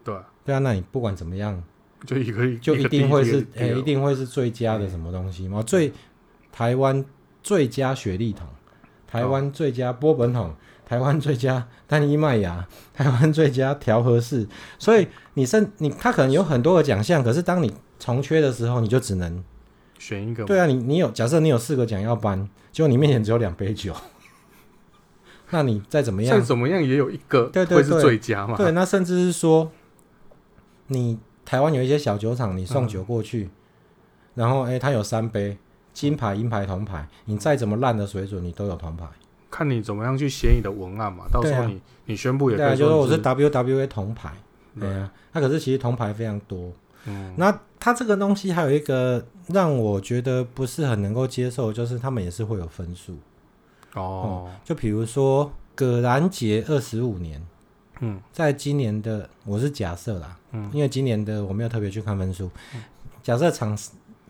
[0.03, 1.60] 对，对啊，那你不管怎么样，
[2.05, 5.63] 就一个就一定会是诶，一定会是最佳的什么东西嘛？
[5.63, 5.91] 最
[6.51, 7.03] 台湾
[7.41, 8.45] 最佳雪莉桶，
[9.08, 10.53] 台湾最佳波本桶。
[10.86, 14.47] 台湾最佳单一麦芽， 台湾最佳调和式，
[14.79, 19.43] 所以你甚你他可能有很多个奖项，可是当你重缺的时候，你就只能
[19.99, 20.43] 选一个。
[20.45, 23.93] 对啊，你你有假设你有四个奖要颁，结果你面前只有两杯酒，
[25.51, 28.57] 那你再怎么样，再怎么样也有一个会是最佳嘛？
[28.57, 29.71] 对，那甚至是说，
[30.88, 33.51] 你台湾有一些小酒厂，你送酒过去，嗯、
[34.35, 35.57] 然后哎，他有三杯
[35.93, 39.05] 金牌、银牌、铜牌，你再怎么烂的水准，你都有铜牌。
[39.51, 44.31] 看你怎么样去写你的文案嘛，到时候你、啊、你宣布也可以说对、啊、就是我是 WWA 铜牌，
[44.79, 46.71] 对啊，那可是其实铜牌非常多，
[47.05, 53.17] 嗯，那它这个东西还有一个让我觉得不是很能够接受，就是他们也是会有分数。
[53.95, 57.41] 哦、嗯，就比如说葛兰杰二十五年，
[57.99, 62.83] 嗯，在今年的我是假设啦，嗯，因为今年的我没有特别去看分数，嗯、
[63.23, 63.77] 假设场。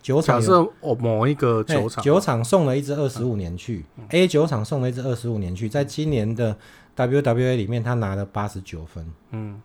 [0.01, 6.57] 酒厂假设我某一个酒厂，酒厂送了一支二十五年去、嗯、，A 酒厂送了一支二十五年去，在今年的
[6.95, 9.05] WWA 里面，他拿了八十九分。
[9.31, 9.61] 嗯，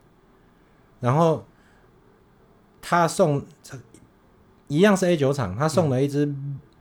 [0.98, 1.44] 然后
[2.86, 3.42] 他送
[4.68, 6.34] 一样是 A 酒厂，他送了一支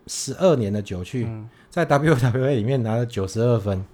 [0.05, 3.85] 十二年的酒去，嗯、在 WWA 里面拿了九十二分。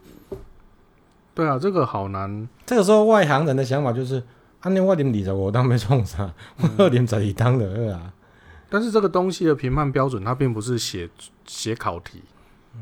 [1.36, 2.50] 对啊，这个好难。
[2.66, 4.24] 这个时候外行人的想法就是：
[4.62, 8.12] 啊，你我点二十五当没冲啥，我二点十一当的二啊。
[8.72, 11.08] 但是这个东西的评判标准，它并不是写
[11.46, 12.24] 写考题，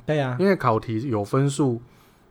[0.06, 1.82] 对呀、啊，因为考题有分数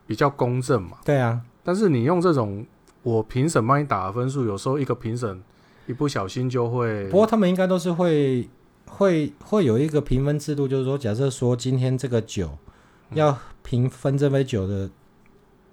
[0.06, 1.42] 比较公正嘛，对、啊。
[1.62, 2.64] 但是你用这种
[3.02, 5.42] 我评审帮你打的分数，有时候一个评审
[5.86, 7.08] 一不小心就会。
[7.08, 8.48] 不过他们应该都是会
[8.86, 12.50] 会会有一个评分制度，就是说，假设说今天这个酒
[13.12, 14.90] 要评分这杯酒的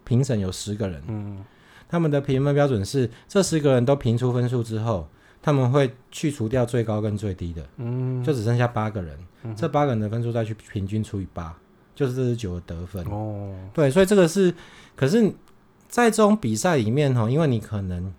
[0.03, 1.43] 评审有十个人，嗯，
[1.87, 5.07] 他们的评分标准是这十个人都评出分数之后。
[5.45, 11.53] 他们会去除掉最高跟最低的，嗯，就只剩下八个人，嗯、这八个人的分数再去平均除以八，
[11.93, 13.03] 就是这支酒的得分。
[13.07, 14.55] 哦，对，所以这个是，
[14.95, 15.33] 可是，
[15.89, 18.13] 在这种比赛里面哈，因为你可能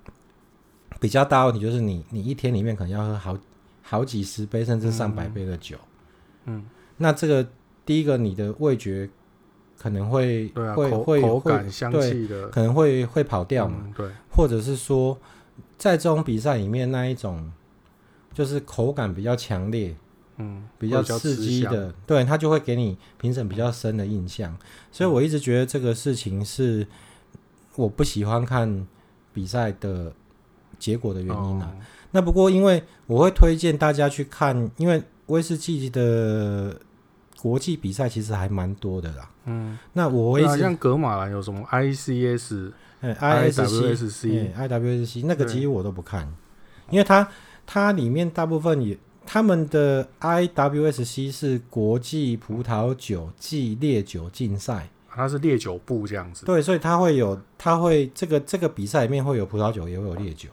[1.01, 3.39] 比较大问题就是你，你一天里面可能要喝好
[3.83, 5.77] 好几十杯甚至上百杯的酒，
[6.45, 6.65] 嗯，嗯。
[6.99, 7.47] 那这个
[7.85, 9.09] 第一个你的味觉
[9.79, 12.49] 可能会，会口会口感香气的。
[12.49, 15.19] 可能会会跑掉嘛，嗯、对，或者是说。
[15.77, 17.53] 在这种比赛里面，那一种
[18.33, 19.95] 就是口感比较强烈，
[20.37, 24.57] 嗯，比较刺激的，对，他就会给你评审比较深的印象。
[24.91, 26.87] 所以我一直觉得这个事情是
[27.75, 28.87] 我不喜欢看
[29.33, 30.13] 比赛的
[30.79, 31.73] 结果的原因啊。
[32.11, 36.77] 那不过因为我会推荐大家去看，因为威士忌的
[37.41, 39.31] 国际比赛其实还蛮多的啦。
[39.47, 42.73] 嗯，那我会像格马兰有什么 ICS。
[43.21, 46.27] I W S C，I W S C 那个其实我都不看，
[46.89, 47.29] 因为它
[47.67, 56.47] 它里面大部分也他们的 I W S C 是国际葡萄酒暨烈酒竞赛，它是烈酒部这样子。
[56.47, 60.49] 对，所以它会有，它会这个这个比赛里面会有葡萄酒，也会有烈酒。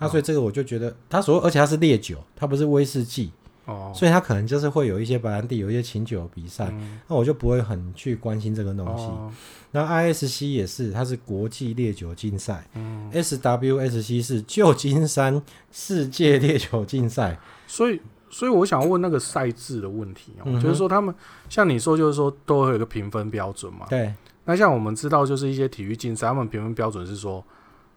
[0.00, 3.30] 那所以这个我就觉得，它所而且它是烈酒，它不是威士忌。
[3.66, 9.04] 哦，所以它可能就是会有一些白兰地，有一些琴酒比赛，嗯、那我就不会很去关心这个东西。
[9.04, 9.30] 哦、
[9.70, 12.66] 那 ISC 也是，它是国际烈酒竞赛。
[12.74, 17.38] 嗯，SWSC 是旧金山世界烈酒竞赛。
[17.66, 21.14] 所以，所以我想问那个赛制的问题哦，嗯、就是说他们
[21.48, 23.86] 像你说，就是说都会有一个评分标准嘛？
[23.90, 24.12] 对。
[24.46, 27.44] 那像我们知道，就是一些体育竞赛，他们评分标准是说，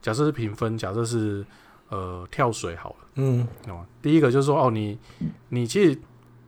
[0.02, 1.44] 假设是评分，假设是。
[1.94, 3.48] 呃，跳水好了，嗯，
[4.02, 4.98] 第一个就是说，哦，你
[5.50, 5.96] 你其实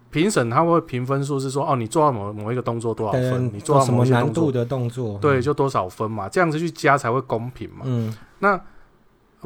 [0.10, 7.82] 评审他会评分数是说，哦，你做到某某一个动作多少分，嗯、你做到什么难度的动作，对，就多少分嘛，这样子去加才会公平嘛。
[7.84, 8.60] 嗯，那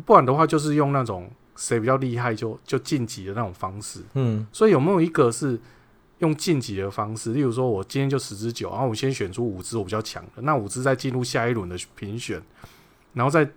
[0.05, 3.99] 不然的话，就是用那种谁比较厉害就就晋级的那种方式。
[4.13, 5.59] 嗯，所以有没有一个是
[6.19, 7.33] 用晋级的方式？
[7.33, 12.41] 例如说，我今天就十支酒，然后我先选出五支我比较强的，那五支再进入下一轮的评选，
[13.11, 13.49] 然后再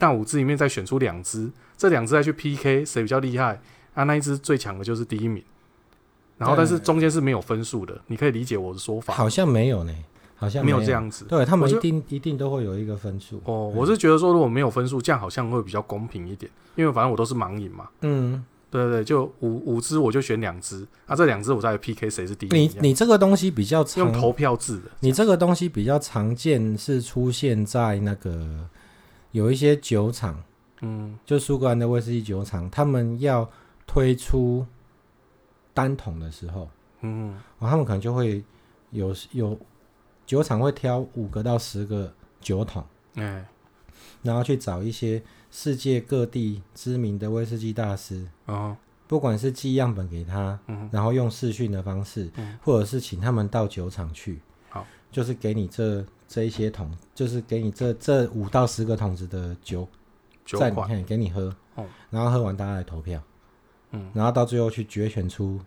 [0.00, 1.48] 那五支里面再选出两支。
[1.76, 3.60] 这两只再去 PK，谁比较厉害？
[3.94, 5.42] 啊，那一只最强的就是第一名。
[6.38, 9.14] 然后，但是中间是没有分数的，你可以理解我的说法。
[9.14, 9.94] 好像没有呢，
[10.36, 11.24] 好像没有，没有这样子。
[11.24, 13.40] 对他们一定一定都会有一个分数。
[13.44, 17.88] 哦，我是觉得说，如果没有分数，这样好像会比较公平一点，因为反正我都是盲饮嘛。
[18.02, 22.62] 嗯，对对对，就五五只我就选两只，啊，这两只我再 PK 谁是第一名。
[22.62, 28.68] 你你这个东西比较常用投票制的，你这个东西比较常见是出现在那个。
[29.32, 30.42] 有一些酒厂，
[30.80, 33.48] 嗯，就苏格兰的威士忌酒厂，他们要
[33.86, 34.66] 推出
[35.72, 36.68] 单桶的时候，
[37.00, 38.42] 嗯，然后他们可能就会
[38.90, 39.58] 有有
[40.26, 42.84] 酒厂会挑五个到十个酒桶，
[43.14, 43.44] 嗯，
[44.22, 59.86] 然后去找一些世界各地知名的威士忌大师，哦，不管是寄样本给他，嗯，然后用视讯的方式，嗯，或者是请他们到酒厂去，好，就是给你这这一些桶，就是给你这这五到十个桶子的，酒
[60.46, 61.84] 在你款，看给你喝，哦。
[62.10, 63.20] 然后喝完大家来投票，
[63.90, 65.60] 嗯，然后到最后去决选出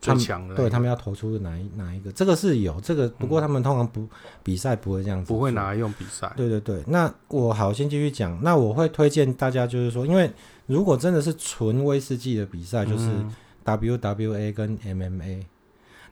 [0.00, 4.06] 他们最强的，对他们要投出哪一哪一个，这个是有这个，不过他们通常不
[4.42, 8.38] 比赛不会这样子，不会拿来用比赛，对对对，那我好先继续讲。
[8.42, 10.30] 那我会推荐大家，就是说，因为
[10.66, 13.34] 如果真的是纯威士忌的比赛，就是嗯
[13.64, 15.44] WWA 跟 MMA。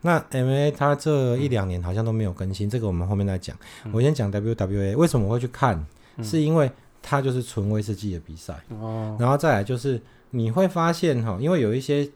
[0.05, 3.57] 那 MMA 它这一两年好像都没有更新，这个我们后面再讲。
[3.85, 3.93] 嗯。
[3.95, 5.87] 我先讲 WWA，为什么我会去看？
[6.17, 6.25] 嗯。
[6.25, 6.69] 是因为
[7.03, 8.63] 它就是纯威士忌的比赛。
[8.71, 12.09] 哦，然后再来就是你会发现哈，因为有一些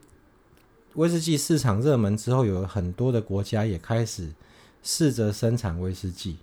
[0.95, 4.33] 威士忌市场热门之后，有很多的国家也开始
[4.83, 6.39] 试着生产威士忌。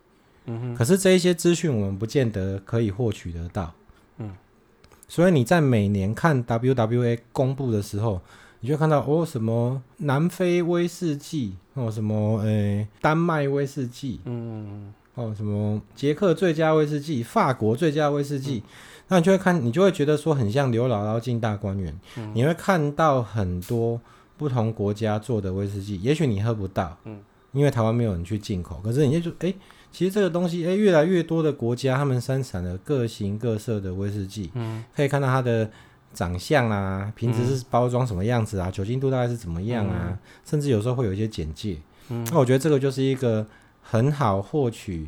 [0.46, 3.74] 嗯哼，可是这一些资讯我们不见得可以获取得到。
[4.18, 4.36] 嗯，
[5.08, 8.22] 所以你在每年看 WWA 公布的时候，
[8.60, 18.64] 你就看到哦什么南非威士忌哦什么诶丹麦威士忌嗯，哦什么捷克最佳威士忌、法国最佳威士忌，
[19.08, 21.98] 那你就会看，你就会觉得说很像刘姥姥进大观园。
[22.18, 22.32] 嗯。
[22.34, 24.00] 你会看到很多
[24.38, 27.20] 不同国家做的威士忌，也许你喝不到，嗯，
[27.52, 29.50] 因为台湾没有人去进口，可是你就诶。
[29.50, 29.56] 诶
[29.94, 35.70] 其实这个东西，诶，越来越多的国家他们生产了各形各色的威士忌，嗯，可以看到它的
[36.16, 40.18] 长相啊，瓶子是包装什么样子啊，酒精度大概是怎么样啊，嗯。
[40.44, 41.78] 甚至有时候会有一些简介。
[42.10, 43.46] 嗯，那我觉得这个就是一个
[43.84, 45.08] 很好获取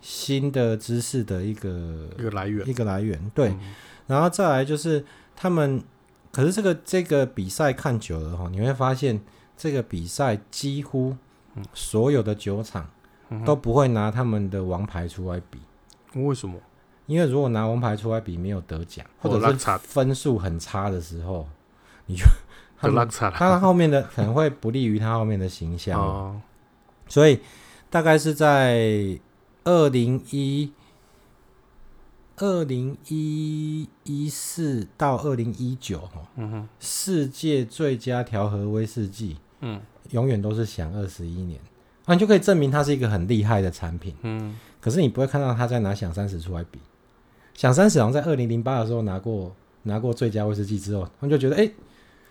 [0.00, 3.30] 新的知识的一个一个来源，一个来源。
[3.34, 3.60] 对，嗯
[4.06, 5.04] 然后再来就是
[5.34, 5.82] 他们，
[6.30, 9.20] 可是这个这个比赛看久了哈，你会发现
[9.56, 11.16] 这个比赛几乎
[11.74, 12.88] 所有的酒厂。
[13.32, 15.60] 嗯都不会拿他们的王牌出来比，
[16.20, 16.58] 为什么？
[17.06, 21.48] 因为如果拿王牌出来比没有得奖，或者是分数很差的时候，
[22.06, 22.24] 你就
[22.76, 26.00] 他就差 他后面的可能会不利于他后面的形象。
[26.00, 26.40] 哦，
[27.06, 27.38] 所以
[27.90, 29.18] 大概是在
[29.64, 30.72] 二零一
[32.36, 41.60] 二零一一四到二零一九，嗯哼，世界最佳调和威士忌，嗯，永远都是响二十一年。
[42.06, 46.78] 那、啊、你就可以证明它是一个很厉害的产品，嗯，可是你不会看到它在拿响三十出来比。
[47.54, 51.70] 响三十好像在二零零八的时候拿过拿过最佳威士忌之后，他们就觉得哎，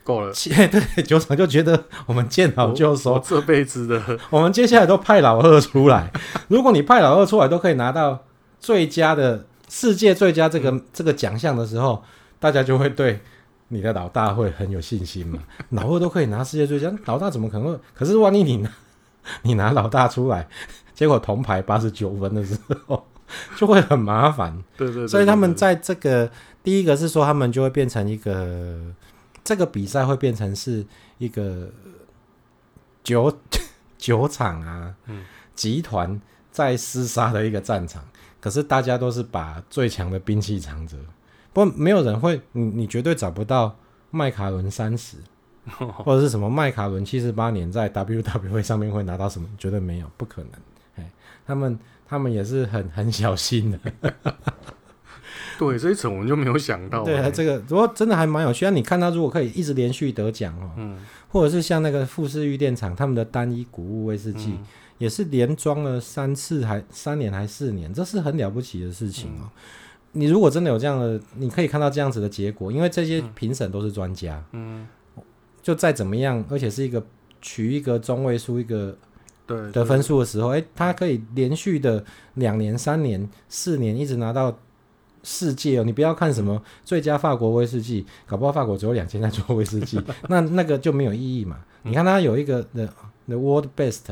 [0.10, 6.12] 够了， 对，酒厂就觉得我们见好就收，这辈子的，我们接下来都派老二出来。
[6.50, 8.26] 如果你派老二出来都可以拿到
[8.60, 12.04] 最佳的世界最佳这个、嗯、这个奖项的时候，
[12.40, 13.20] 大家就会对
[13.68, 15.38] 你的老大会很有信心嘛。
[15.70, 17.80] 老二都可以拿世界最佳，老大怎么可能会？
[17.94, 18.70] 可是万一你拿？
[19.44, 20.48] 你拿老大出来，
[20.96, 23.06] 结果铜牌八十九分的时候，
[23.56, 24.52] 就会很麻烦。
[24.76, 26.28] 对对，对，对对，所以他们在这个
[26.64, 28.80] 第一个是说，他们就会变成一个
[29.44, 30.86] 这个比赛会变成是
[31.18, 31.70] 一个
[33.04, 33.36] 酒
[33.98, 35.24] 酒厂啊，嗯，
[35.56, 36.20] 集团
[36.52, 38.04] 在厮杀的一个战场。
[38.40, 40.98] 可是大家都是把最强的兵器藏着，
[41.52, 43.76] 不过没有人会，你你绝对找不到
[44.12, 45.18] 麦卡伦三十。
[45.78, 49.48] 或者是什么麦卡伦七十八年在 WWE 上面会拿到什么？
[49.56, 50.52] 绝对没有，不可能。
[50.96, 51.12] 哎，
[51.46, 53.80] 他们他们也是很很小心的。
[55.60, 57.04] 对，这一层我们就没有想到。
[57.04, 58.64] 对，这个如果真的还蛮有趣。
[58.64, 64.66] 那你看他如果可以一直连续得奖哦，嗯，或者是像那个富士御电厂他们的单一谷物威士忌，嗯、
[65.00, 69.44] 也是连装了三次还三年还四年，这是很了不起的事情哦。
[69.44, 69.52] 嗯、
[70.14, 74.42] 你如果真的有这样的，你可以看到这样子的结果，因为这些评审都是专家。
[74.54, 74.88] 嗯。
[75.62, 77.06] 就再怎么样，而且是一个
[77.42, 78.98] 取一个中位数一个
[79.46, 82.04] 对的分数的时候，哎，他可以连续的
[82.36, 84.58] 两年、三年、四年一直拿到
[85.30, 85.84] 世界哦。
[85.84, 91.60] 你不要看什么最佳法国威士忌，搞不好法国只有两千在做威士忌， 那那个就没有意义嘛。
[91.84, 92.88] 你看它有一个 the
[93.28, 94.06] the world best，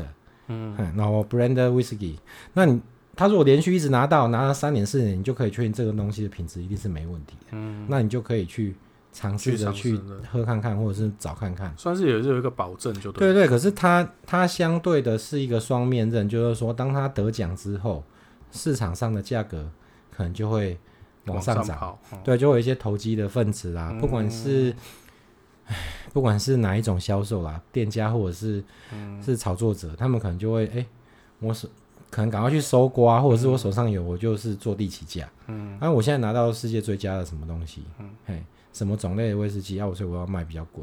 [0.46, 2.14] 嗯，然后 brand whisky，
[2.54, 2.80] 那你
[3.16, 7.46] 他如果连续一直拿到拿了三年、四年，你就可以确定这个东西的品质一定是没问题的。
[7.52, 8.76] 嗯，那你就可以去。
[9.10, 9.98] 尝试着去
[10.30, 13.32] 喝看看，或者是找看看，算是也是有一个保证，就对。
[13.32, 18.04] 对对，可是它它相对的是一个双面刃，就是说，当它得奖之后，
[18.52, 19.68] 市场上的价格
[20.14, 20.78] 可能就会
[21.28, 21.66] 往上涨。
[21.66, 24.74] 上嗯、对，就有一些投机的分子啦，嗯、不管是
[26.12, 28.62] 不管是哪一种销售啦，店家或者是、
[28.92, 30.84] 嗯、是炒作者，他们可能就会哎，
[31.40, 31.68] 我手
[32.10, 35.28] 可能赶快去收刮，或者是我手上有，我就是坐地起价。
[35.46, 40.82] 嗯，然后我现在拿到世界最佳的什么东西，嗯，嘿，什么种类的威士忌，啊，所以我要卖比较贵。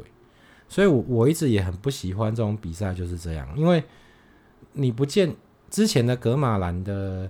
[0.68, 3.82] 所以我，我我一直也很不喜欢这种比赛，就是这样，因为
[4.72, 5.34] 你不见
[5.70, 7.28] 之前的格马兰的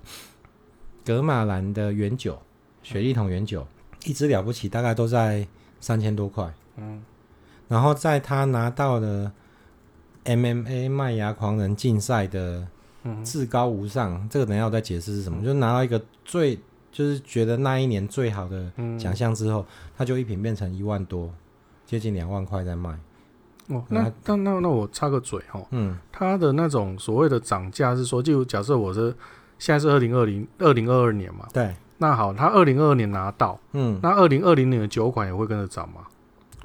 [1.05, 2.39] 格马兰的原酒，
[2.87, 3.67] 雪莉桶原酒，
[4.05, 5.45] 一支了不起，大概都在
[5.81, 6.55] 三千多块。
[6.77, 7.03] 嗯，
[7.67, 9.33] 然后在他拿到了
[10.25, 12.65] MMA 麦芽狂人竞赛的
[13.25, 16.57] 至高无上，嗯、这个等下我再解释是什么，嗯、就拿到一个最
[16.93, 19.67] 就是觉得那一年最好的奖项之后，
[19.97, 21.35] 他就一瓶变成一万多，
[21.85, 22.97] 接近两万块在卖。
[23.67, 29.13] 哦，那那那那我插个嘴哈，嗯，他的那种所谓的涨价是说，就假设我是
[29.59, 36.03] 现在是二零二零二零二二年嘛，对，那好，他二零二二年拿到，嗯，那二零二零年的酒款也会跟着涨吗？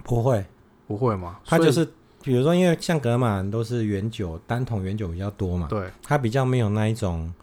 [0.03, 0.45] 不会，
[0.87, 1.37] 不会嘛？
[1.45, 1.85] 它就是
[2.21, 7.33] 比如说，因为像格马兰都是原酒，单桶原酒比较多嘛，对，它比较没有那一种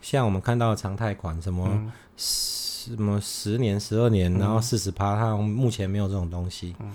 [0.00, 1.68] 像我们看到的常态款，什么
[2.16, 6.74] 什么十年、十二年，然后四十趴，它目前没有这种东西。
[6.80, 6.92] 嗯。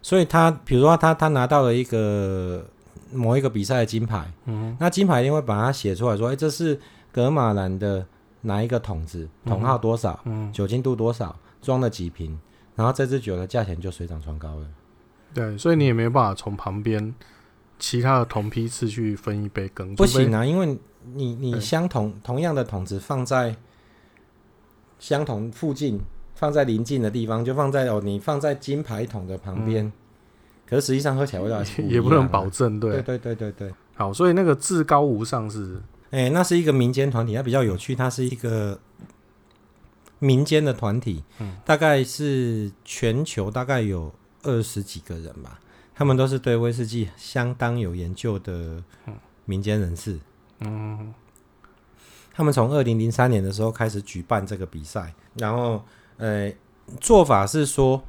[0.00, 2.64] 所以他，比如说他他拿到了一个
[3.12, 6.80] 某一个比赛的金牌，嗯，那金牌一定会把它写出来说，哎，这是
[7.12, 8.06] 格马兰的
[8.42, 12.38] 哪一个桶子，桶号多少，嗯，酒精度多少，装了几瓶，
[12.74, 14.66] 然后这支酒的价钱就水涨船高了。
[15.34, 17.14] 对，所以你也没有办法从旁边
[17.78, 20.78] 其他的同批次去分一杯羹，不行啊，因为
[21.14, 23.56] 你你相同同样的桶子放在
[24.98, 26.00] 相同附近。
[26.34, 29.92] 放在临近的地方，就放在哦，你放在金牌桶的旁边，嗯、
[30.64, 33.74] 可是实际上喝起来味道不也不能保证，对，对对对对对。
[33.96, 38.78] 好，所以那个至高无上是，哎、欸，那是一个民间团体，它比较有趣，它是一个
[40.18, 45.60] 民间的团体，嗯，大概是全球大概有二十几个人吧，
[45.94, 48.82] 他们都是对威士忌相当有研究的
[49.44, 50.18] 民间人士，
[50.60, 51.14] 嗯，
[52.32, 55.82] 他们从二零零三年的时候开始举办这个比赛，然后。
[56.20, 56.52] 呃，
[57.00, 58.02] 做法是说，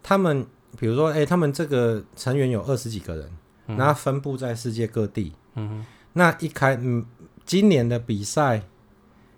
[0.00, 0.46] 他们
[0.78, 3.28] 比如说，哎、欸，他们这个成员有二十几个人，
[3.66, 5.32] 那、嗯、分布在世界各地。
[5.56, 7.04] 嗯哼，那一开，嗯，
[7.44, 8.62] 今年的比赛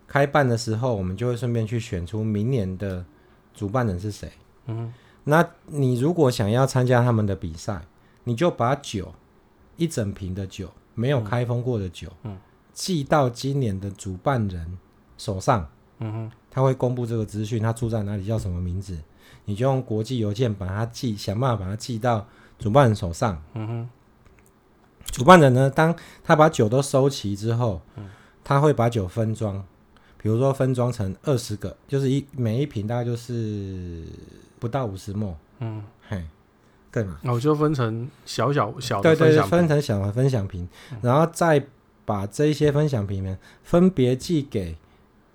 [0.07, 3.05] 开办的时候，我们就会顺便去选出明年的
[3.53, 4.31] 主办人是谁。
[4.67, 7.83] 嗯哼，那你如果想要参加他们的比赛，
[8.25, 9.13] 你就把酒
[9.77, 12.39] 一整瓶的酒，没有开封过的酒，嗯，
[12.73, 14.79] 寄到今年的主办人
[15.19, 15.69] 手上。
[15.99, 16.33] 嗯哼。
[16.51, 18.99] 他会公布这个资讯，他住在哪里，叫什么名字，
[19.45, 22.27] 你就用国际邮件把它寄，想办法把它寄到
[22.59, 23.43] 主办人手上。
[23.53, 23.91] 嗯哼。
[25.11, 28.09] 主办人呢，当他把酒都收齐之后，嗯、
[28.45, 29.65] 他会把酒分装，
[30.19, 34.05] 比如说分装成二十个，就是一每一瓶大概就是
[34.59, 35.35] 不到五十 ml。
[35.61, 36.23] 嗯，嘿，
[36.93, 37.19] 对嘛？
[37.23, 41.67] 那我就分成小小小的分，对对对，分成小的分享瓶，嗯、然后再
[42.05, 44.77] 把这一些分享瓶呢分别寄给。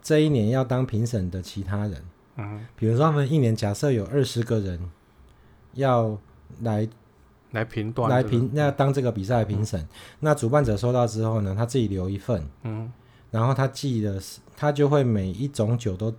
[0.04, 2.04] 这一年要当评审的其他人，
[2.36, 4.90] 嗯，比如说他们一年假设有二十个人
[5.74, 6.18] 要
[6.62, 6.90] 来
[7.52, 9.88] 来评断来评那当这个比赛的评审，嗯、
[10.22, 12.92] 那主办者收到之后呢，他自己留一份，嗯，
[13.30, 14.22] 然后他寄的
[14.58, 16.14] 他就会每一种酒都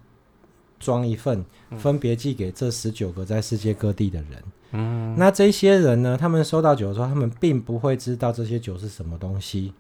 [0.79, 1.45] 装一份，
[1.79, 9.73] 分别寄给这十九个在世界各地的人，嗯，那这些人呢，他们收到酒的时候，他们并不会知道这些酒是什么东西。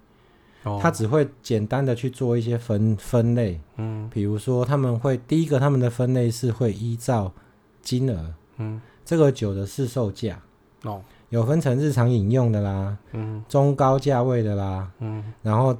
[0.80, 7.32] 他只会简单的去做一些分分类，嗯，比如说他们会第一个他们的分类是会依照
[7.80, 10.40] 金额，嗯，这个酒的市售价，
[10.84, 11.02] 哦，
[11.32, 15.74] 有分成日常饮用的啦，嗯，中高价位的啦，嗯，然后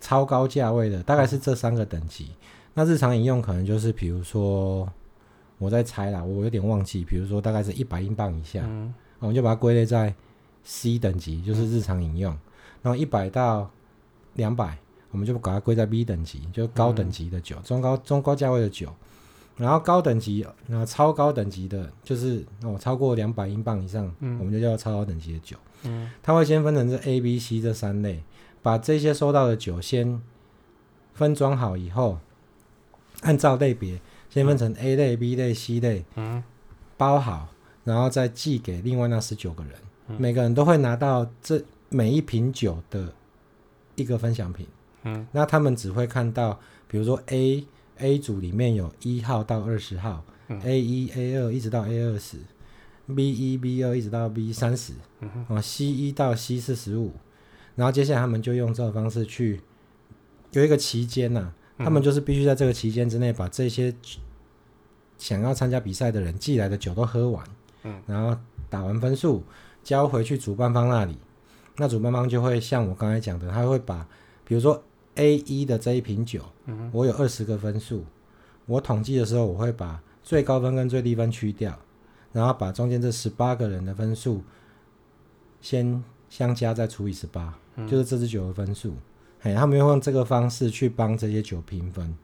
[0.00, 2.32] 超高价位的，大概是这三个等级。
[2.74, 4.92] 那日常饮用可能就是比如说
[5.58, 10.12] 我在猜啦，我有点忘记，比如说大概是一百英镑以下，嗯，我们就把它归类在
[10.64, 12.36] C 等级，就是日常饮用，
[12.82, 13.70] 然后一百到
[14.34, 14.76] 两百，
[15.12, 18.92] 我们就把它归在 B 等级，就高等级的酒，嗯、中高中高价位的酒。
[19.56, 25.56] 然后高等级，然后超高等级的，就是哦超过两百英镑以上，嗯、我们就叫超高等级的酒。
[25.84, 28.22] 嗯，它会先分成这 A、B、C 这三类，
[28.62, 30.20] 把这些收到的酒先
[31.14, 32.18] 分装好以后，
[33.22, 34.00] 按照类别
[34.30, 36.42] 先分成 A 类、B 类、C 类，嗯，
[36.96, 37.48] 包好，
[37.84, 39.74] 然后再寄给另外那十九个人，
[40.08, 43.12] 嗯、每个人都会拿到这每一瓶酒的。
[43.94, 44.66] 一个分享品，
[45.02, 47.62] 嗯，那他们只会看到，比如说 A
[48.02, 52.36] A 组里面有一号到二十号，嗯，A 一 A 二一直到 A 二十
[53.06, 57.12] ，B 一 B 二一直到 B 三十，嗯哼，啊 C 一到 C 四十五，
[57.76, 59.60] 然后接下来他们就用这个方式去
[60.50, 63.94] 有一个期间呐，他们就是必须在这个期间之内把这些
[65.16, 67.44] 想要参加比赛的人寄来的酒都喝完，
[67.84, 68.36] 嗯，然后
[68.68, 69.44] 打完分数
[69.84, 71.16] 交回去主办方那里。
[71.76, 74.06] 那主办方就会像我刚才讲的，他会把，
[74.44, 74.82] 比如说
[75.16, 76.42] A 一的这一瓶酒，
[76.90, 78.04] 我有二十个分数，
[78.66, 81.78] 我统计的时候我会把最高分跟最低分去掉，
[82.32, 84.42] 然后把中间这十八个人的分数
[85.60, 88.94] 先相加，再除以十八，就是这支酒的分数。
[89.42, 92.14] 哎，他们用这个方式去帮这些酒评分。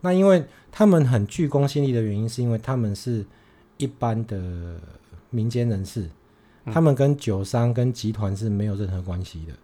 [0.00, 3.24] 那因为他们很具公信力的原因，是因为他们是
[3.78, 4.78] 一般的
[5.30, 6.10] 民间人士，
[6.66, 9.54] 他们跟酒商跟集团是没有任何关系的。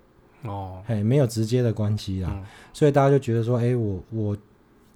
[0.42, 2.42] 哦，哎，没有直接的关系啦。
[2.72, 4.36] 所以大家就觉得说，哎，我我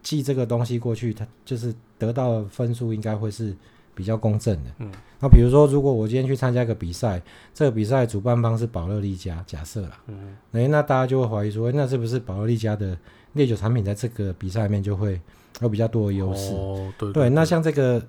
[0.03, 3.55] 寄这个东西过去，它就是得到的分数应该会是
[3.95, 4.71] 比较公正的。
[4.79, 4.91] 嗯。
[5.21, 7.23] 那比如说，如果我今天去参加一个比赛，
[7.55, 12.95] 这个比赛主办方是保乐力加，假设啦，嗯，诶，那大家就会怀疑说，那是不是保乐力加的
[13.33, 15.19] 烈酒产品在这个比赛里面就会
[15.63, 16.53] 有比较多的优势？
[16.53, 18.05] 哦，对对，对，对，那像这个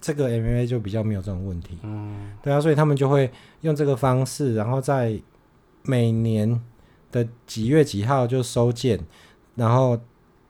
[0.00, 3.30] 这个 MMA 就比较没有这种问题，嗯，对啊，所以他们就会
[3.60, 5.16] 用这个方式，然后在
[5.82, 6.60] 每年
[7.10, 9.00] 的几月几号就收件，
[9.54, 9.98] 然后。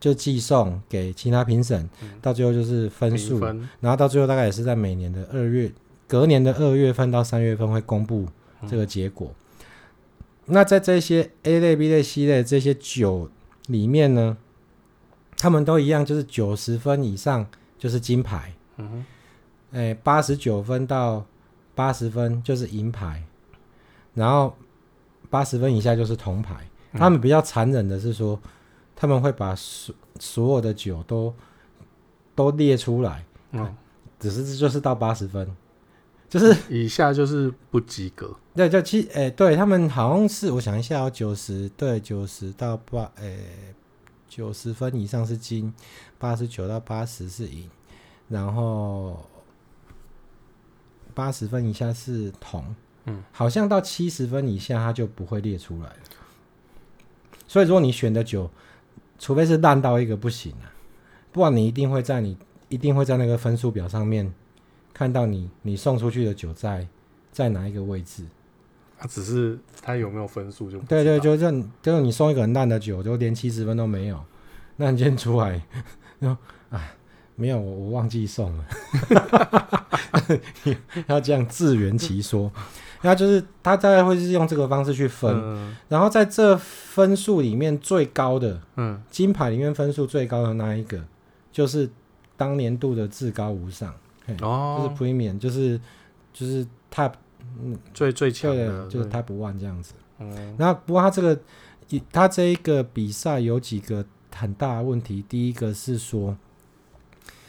[0.01, 3.41] 就寄送给其他评审，嗯，到最后就是分数，
[3.81, 5.73] 然后到最后大概也是在每年的二月，
[6.07, 8.29] 隔年的二月份到三月份会公布
[8.69, 9.35] 这个结果。
[10.47, 13.29] 嗯、那在这些 A 类、B 类、C 类这些酒
[13.67, 14.37] 里面呢，
[15.37, 17.45] 他们都一样，就是九十分以上
[17.77, 21.27] 就是金牌，嗯哼，哎，八十九分到
[21.75, 23.25] 八十分就是银牌，
[24.15, 24.57] 然后
[25.31, 26.55] 八十分以下就是铜牌。
[26.93, 28.41] 嗯、他们比较残忍的是说。
[29.01, 31.33] 他们会把所所有的酒都
[32.35, 33.73] 都列出来，嗯，
[34.19, 35.49] 只是这就是到八十分，
[36.29, 38.35] 就是以下就是不及格。
[38.57, 43.73] 对，就七，哎，对他们好像是，我想一下，九十对九十到八，诶，
[44.29, 45.73] 九十分以上是金，
[46.19, 47.71] 八十九到八十是银，
[48.27, 49.25] 然后
[51.15, 52.75] 八十分以下是铜，
[53.09, 55.97] 嗯，好像到七十分以下它就不会列出来了。
[57.47, 58.51] 所以说你选的酒。
[59.21, 60.71] 除非是烂到一个不行啊，
[61.33, 62.39] 不然你一定会在你
[62.69, 64.33] 一定会在那个分数表上面
[64.95, 66.87] 看到你你送出去的酒在
[67.33, 68.25] 在哪一个位置。
[68.97, 74.25] 他只是他有没有分数就对对，就这样，就是你送一个很烂的酒，就连七十分都没有，
[74.77, 75.61] 那你今天出来，
[76.21, 76.41] 然 后
[76.71, 76.93] 哎，
[77.35, 78.65] 没有我我忘记送了，
[81.09, 82.53] 要这样自圆其说。
[83.03, 91.01] 那就是他大概会是用这个方式去分，嗯、然后在这分数里面最高的，嗯，金牌里面分数最高的那一个，
[91.53, 91.89] 就是
[92.37, 93.95] 当年度的至高无上，
[94.43, 95.81] 哦，就是 Premium，就是
[96.33, 97.13] 就是 Top，
[97.63, 99.95] 嗯，最最强的，就是 Top One 这样子。
[100.19, 101.39] 嗯，然后不过他这个，
[102.11, 106.37] 他这一个比赛有几个很大的问题，第一个是说，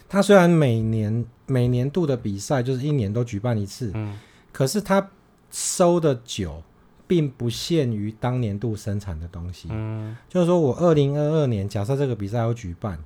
[0.08, 4.16] 他虽然每年每年度的比赛就是一年都举办一次，嗯，
[4.52, 5.10] 可是他。
[5.52, 6.62] 收的酒
[7.08, 13.04] 并不限于当年度生产的东西，嗯，就是说我二零二二年假设这个比赛要举办，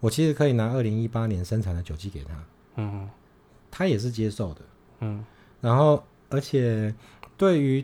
[0.00, 2.44] 我其实可以拿二零一八年生产的酒寄给他，
[2.76, 3.08] 嗯，
[3.70, 4.60] 他也是接受的，
[5.00, 5.24] 嗯，
[5.62, 6.94] 然后而且
[7.38, 7.82] 对于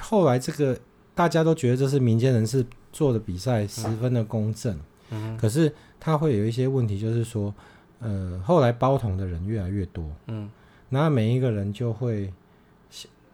[0.00, 0.76] 后来这个
[1.14, 4.76] 大家都觉得这是民间人士做的比赛，十分的公正，
[5.10, 7.54] 嗯，可是他会有一些问题，就是说，
[8.00, 10.50] 呃，后来包桶的人越来越多，嗯，
[10.88, 12.32] 那每一个人就会。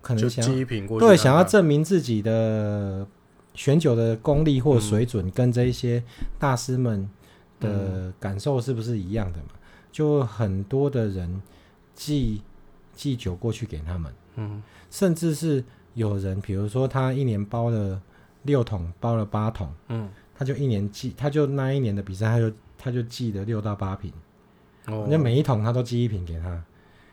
[0.01, 0.45] 可能想
[0.99, 3.07] 对想要证明自己的
[3.55, 6.03] 选酒的功力或水准，跟这一些
[6.39, 7.09] 大师们
[7.59, 9.49] 的感受是不是一样的嘛？
[9.93, 11.43] 就很多的人
[11.95, 12.41] 寄
[12.95, 15.63] 寄酒过去给他们，嗯，甚至是
[15.95, 18.01] 有人，比如说他一年包了
[18.43, 24.13] 六桶，包了八桶，嗯，他就一年寄，他就那一年的比赛，他就他就寄了六到八瓶，
[24.87, 26.65] 哦，那每一桶他都寄一瓶给他。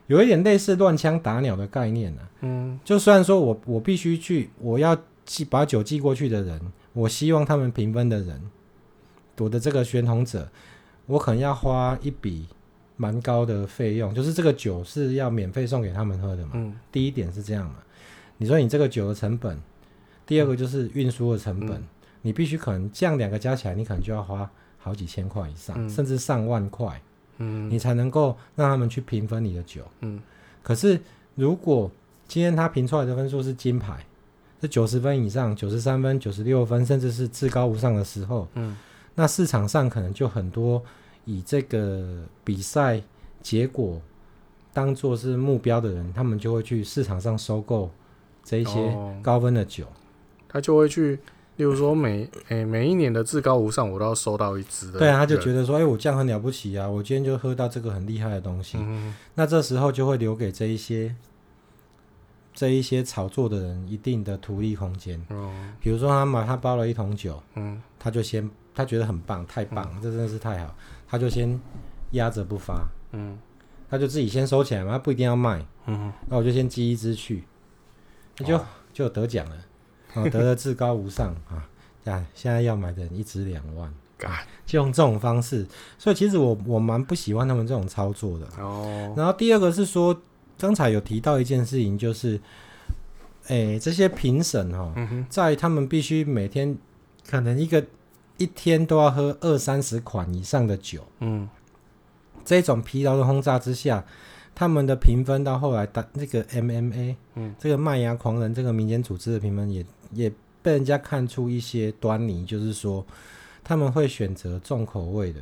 [0.08, 2.30] 有一点类似乱枪打鸟的概念呢、啊。
[2.42, 6.60] 嗯，就虽然说我我必须去，我要寄把酒寄过去的人，
[6.94, 8.42] 我希望他们评分的人，
[9.38, 10.50] 我的这个选统者，
[11.06, 12.48] 我可能要花一笔
[12.96, 16.52] 蛮高的费用，就是这个酒是要免费送给他们喝的嘛。
[16.56, 17.76] 嗯，第一点是这样嘛。
[18.38, 19.60] 你说你这个酒的成本，
[20.26, 21.88] 第二个就是运输的成本，嗯、
[22.22, 27.02] 你必须可能这样两个加起来，你可能就要花好几千块以上，嗯、甚至上万块。
[27.38, 29.82] 嗯，你才能够让他们去评分你的酒。
[30.02, 30.22] 嗯，
[30.64, 31.00] 可是
[31.36, 31.90] 如果
[32.28, 34.06] 今天他评出来的分数是金牌，
[34.62, 38.76] 是九十分以上、九十三分、九十六分，甚至是至高无上的时候，嗯，
[39.16, 40.84] 那市场上可能就很多
[41.26, 43.02] 以这个比赛
[43.42, 44.02] 结果
[44.74, 47.90] 当做是目标的人，他们就会去市场上收购
[48.44, 49.94] 这一些高分的酒，哦，
[50.48, 51.20] 他就会去。
[51.58, 55.00] 例如说每，诶每一年的至高无上，我都要收到一支的。
[55.00, 56.88] 对啊，他就觉得说，哎、欸，我这样很了不起啊！
[56.88, 58.78] 我今天就喝到这个很厉害的东西。
[58.80, 61.14] 嗯、那这时候就会留给这一些
[62.54, 65.20] 这一些炒作的人一定的图利空间。
[65.30, 70.76] 哦，比如说他买他包了一桶酒，嗯，他就先他觉得很棒，太棒了，这真的是太好，
[71.08, 71.60] 他就先
[72.12, 73.36] 压着不发，嗯，
[73.90, 77.44] 他就自己先收起来嘛，他不一定要卖，嗯，那我就先寄一支去，
[78.38, 79.56] 那就、哦、就得奖了，
[80.24, 81.68] 哦，得了至高无上啊！
[82.06, 83.94] 呀，现在要买的人一支两万，
[84.66, 85.66] 就用这种方式，
[85.98, 88.48] 所以其实我我蛮不喜欢他们这种操作的。
[88.58, 90.18] 哦，然后第二个是说，
[90.58, 92.40] 刚才有提到一件事情，就是，
[93.48, 94.94] 哎，这些评审哈，
[95.30, 96.78] 在他们必须每天
[97.30, 97.86] 可能一个
[98.38, 101.50] 一天都要喝二三十款以上的酒，嗯，
[102.46, 104.06] 这种疲劳的轰炸之下，
[104.56, 110.32] 他们的评分到后来，的那个 MMA，嗯，这个麦芽狂人这个民间组织的评分也也
[110.62, 113.06] 被人家看出一些端倪，就是说
[113.64, 115.42] 他们会选择重口味的，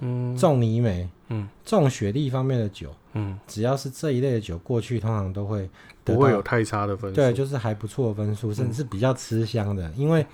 [0.00, 5.68] 嗯，重泥煤，嗯，重雪莉方面的酒，嗯，只要是这一类的酒，过去通常都会
[6.04, 10.26] 不会有太差的分数，对，就是还不错的分数，甚至是比较吃香的，因为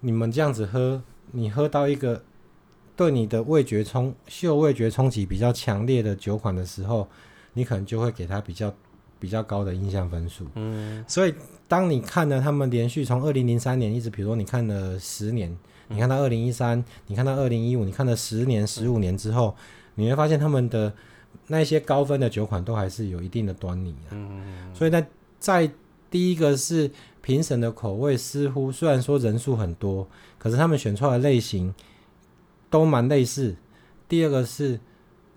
[0.00, 1.02] 你们这样子喝，
[1.32, 2.22] 你喝到一个。
[2.96, 7.08] 对你的味觉冲嗅味觉冲击比较强烈的酒款的时候，
[7.54, 8.70] 你可能就会给他比较
[9.18, 10.46] 比较高的印象分数。
[10.54, 11.34] 嗯，所以
[11.70, 15.56] 当你看了他们连续从二零零三年一直，比如说你看了十年，
[15.86, 19.54] 你看到二零一三，你看到二零一五，你看了十年、十五年之后，
[19.94, 20.92] 你会发现他们的
[21.46, 24.08] 那些高分的酒款都还是有一定的端倪的。
[24.10, 25.06] 嗯，所以在
[25.38, 25.70] 在
[26.10, 26.90] 第一个是
[27.22, 30.08] 评审的口味，似乎虽然说人数很多，
[30.38, 31.72] 可是他们选出来的类型。
[32.72, 33.56] 都蛮类似。
[34.08, 34.78] 第二个是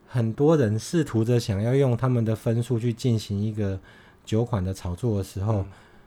[0.07, 3.79] 很多人试图着想要用他们的分数去进行一个
[4.23, 5.65] 酒款的炒作的时候，嗯、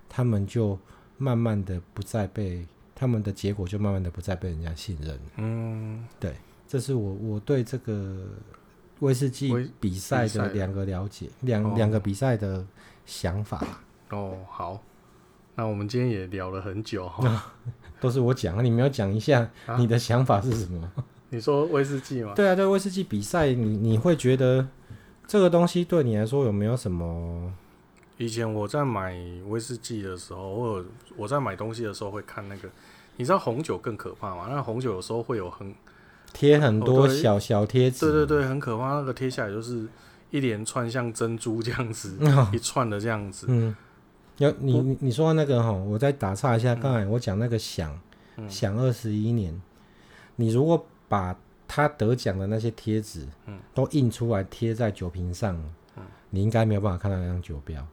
[0.09, 0.78] 他们就
[1.18, 5.18] 慢慢的不再被他们的结果就慢慢的不再被人家信任。
[5.36, 6.34] 嗯，对，
[6.66, 8.26] 这是我我对这个
[9.00, 12.64] 威士忌比赛的两个了解，两两个比赛的
[13.04, 13.64] 想法。
[14.11, 14.82] 哦，好，
[15.54, 17.42] 那我们今天也聊了很久哈、哦，
[18.00, 20.82] 都是我讲，你没有讲一下你的想法是什么？
[20.96, 22.32] 啊 你说威士忌吗？
[22.36, 24.66] 对啊，对威士忌比赛，你你会觉得
[25.26, 27.52] 这个东西对你来说有没有什么？
[28.19, 29.17] 以前我在买
[29.49, 32.69] 威士忌的时候，或者我在买东西的时候会看那个，
[33.17, 34.47] 你知道红酒更可怕吗？
[34.51, 35.75] 那红酒有时候会有很
[36.33, 38.95] 贴很多小小贴纸，对对对，很可怕。
[38.95, 39.87] 那个贴下来就是
[40.31, 43.47] 一连串像珍珠这样子， 哦、一串的这样子。
[43.49, 43.75] 嗯，
[44.39, 47.99] 有你你你说那个哈，我再打岔一下，刚才我讲那个响
[48.49, 49.61] 响二十一年，
[50.37, 50.87] 你如果。
[51.09, 51.39] 把
[51.69, 55.55] 他得奖的那些贴纸，嗯，都印出来贴在酒瓶上，
[55.97, 57.87] 嗯，你应该没有办法看到那张酒标，嗯、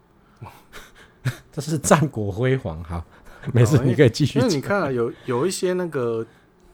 [1.51, 2.83] 这是战果辉煌。
[2.83, 3.03] 好，
[3.53, 4.39] 没事，你可以继续。
[4.39, 6.25] 因为你看、啊、有有一些那个，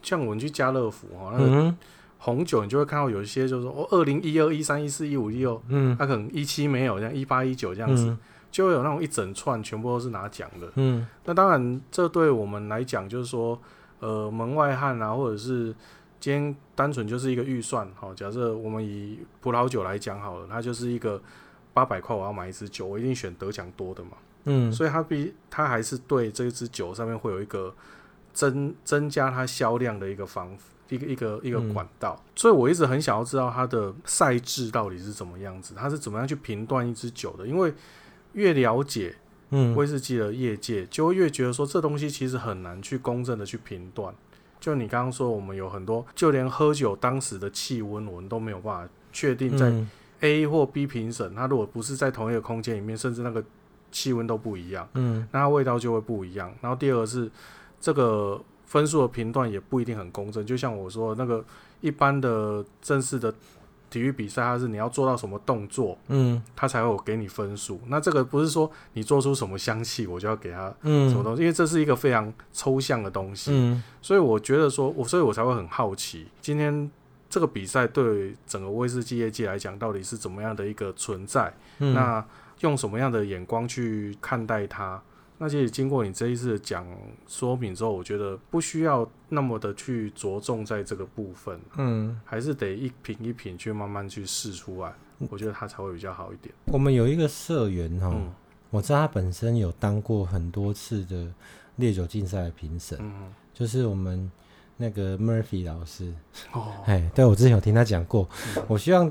[0.01, 1.75] 像我们去家乐福哦，那个
[2.17, 8.17] 红酒，你就会看到有一些就是说哦，二零一二、一三、一四、一五、一六，嗯，他可能一七没有，像一八、一九这样子，嗯、
[8.51, 13.59] 就会有那种一整串全部都是拿奖的，嗯，那当然这对我们来讲就是说，
[13.99, 15.75] 呃，门外汉啊，或者是。
[16.21, 21.21] 今天单纯就是一个预算，好，假设我们以葡萄酒来讲好了，它就是一个
[21.73, 24.11] 八百块，我要买一支酒，我一定选得奖多的嘛，
[24.45, 27.73] 嗯，所以他必他还是对这支酒上面会有一个
[28.33, 30.55] 增增加它销量的一个方
[30.89, 37.73] 一个一个一个管道，嗯，所以我一直很想要知道它的赛制到底是怎么样子，它是怎么样去评断一支酒的，因为
[38.33, 39.15] 越了解
[39.51, 39.75] 嗯。
[39.75, 44.13] 威士忌的业界，就会越觉得说这东西其实很难去公正的去评断。
[44.59, 49.57] 就你刚刚说，我们有很多，就连喝酒当时的气温，我们都没有办法确定。
[49.57, 49.71] 在
[50.21, 53.43] A 或 B 评审，它如果不是在同一个空间里面，甚至那个
[53.91, 56.53] 气温都不一样，嗯，那它味道就会不一样。
[56.61, 57.29] 然后第二个是
[57.79, 60.45] 这个分数的评断也不一定很公正。
[60.45, 61.43] 就像我说那个
[61.81, 63.33] 一般的正式的。
[63.91, 67.81] 体育比赛，它是你要做到什么动作，嗯，它才会有给你分数。
[67.87, 73.49] 那这个不是说你做出什么香气，我就要给他什么东西，嗯，因为这是一个非常抽象的东西。
[73.51, 76.91] 嗯，所以我觉得说，我所以我才会很好奇，今天
[77.29, 81.53] 这个比赛对整个威士忌业界来讲，到底是怎么样的一个存在？
[81.77, 82.25] 嗯，那
[82.61, 85.01] 用什么样的眼光去看待它？
[85.41, 86.85] 那其实经过你这一次讲
[87.25, 94.93] 说明之后，我觉得不需要那么的去着重在这个部分，嗯，还是得一瓶一瓶去慢慢去试出来，
[95.29, 96.53] 我觉得它才会比较好一点。
[96.65, 98.33] 我们有一个社员哈，嗯、
[98.69, 101.33] 我知道他本身有当过很多次的
[101.77, 104.29] 烈酒竞赛的评审，嗯，就是我们
[104.81, 106.11] 那个 Murphy 老师，
[106.53, 109.05] 哦， 哎，对，我之前有听他讲过，嗯、我希望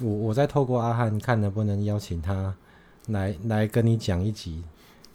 [0.00, 2.54] 我我再透过阿汉看能不能邀请他
[3.08, 4.62] 来来跟你讲一集。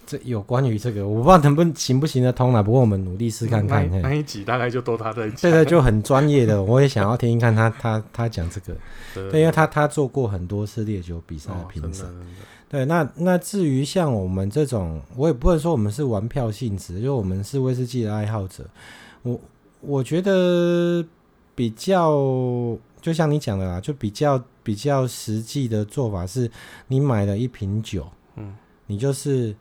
[0.07, 2.61] 这有关于这个，我不知道能不能行不行得通啦。
[2.61, 3.89] 不过我们努力试看看。
[4.03, 8.75] 那一集大概就都他在讲，这个就很专业的，我也想要听一看他他他讲这个。
[9.15, 12.05] 对，对，因为他他做过很多次烈酒比赛的评审。
[12.05, 12.21] 哦、
[12.69, 18.63] 对，那那至于像我们这种，我也不能说我们是玩票性质，就我们是威士忌的爱好者。
[19.23, 19.41] 我
[19.86, 21.05] 我觉得
[21.53, 22.11] 比较，
[23.01, 26.49] 就像你讲的啦，就比较比较实际的做法是，
[26.88, 28.55] 你买了一瓶酒，嗯，
[28.88, 29.55] 你就是。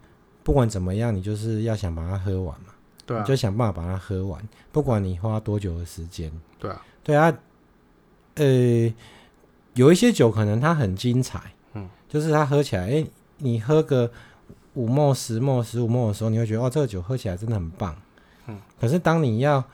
[0.45, 2.67] 不管怎么样，你就是要想把它喝完嘛。
[3.07, 6.31] 对啊，你就想办法把它喝完，不管你花多久的时间。
[6.59, 7.35] 对啊，对啊。
[8.35, 8.95] 呃，
[9.73, 11.41] 有一些酒可能它很精彩，
[11.73, 13.07] 嗯，就是它喝起来，哎，
[13.39, 14.11] 你喝个
[14.75, 17.97] 五沫、十沫、十五沫的时候，你会觉得哦，这个酒喝起来真的很棒。
[18.47, 18.61] 嗯。
[18.79, 19.65] 可是当你要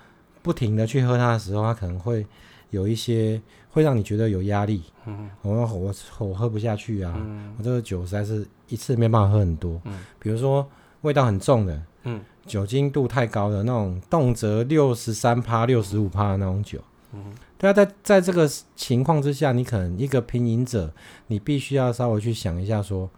[0.43, 2.27] 不停的去喝它的时候，它可能会
[2.71, 4.83] 有一些会让你觉得有压力。
[5.07, 5.31] 嗯。
[5.43, 7.15] 我我我喝不下去啊！
[7.17, 7.55] 嗯。
[7.59, 8.47] 我这个酒实在是。
[8.71, 10.65] 一次没办法喝很多，嗯，比如说
[11.01, 16.79] 味道很重的，嗯，酒精度太高的那种，动辄六十三趴、六十五趴的那种酒，
[17.13, 20.95] 嗯，对啊，在在这个情况之下，你可能一个品饮者，
[21.27, 23.11] 你必须要稍微去想一下，说，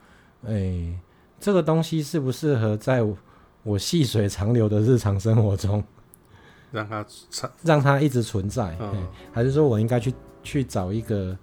[0.47, 0.99] 哎、欸，
[1.39, 3.05] 这个东西适不适合在
[3.63, 5.85] 我细水长流的日常生活中，
[6.73, 7.07] 让它
[7.63, 8.77] 让它一直存在，
[9.33, 10.13] 还是说我应该去
[10.43, 11.37] 去找一个。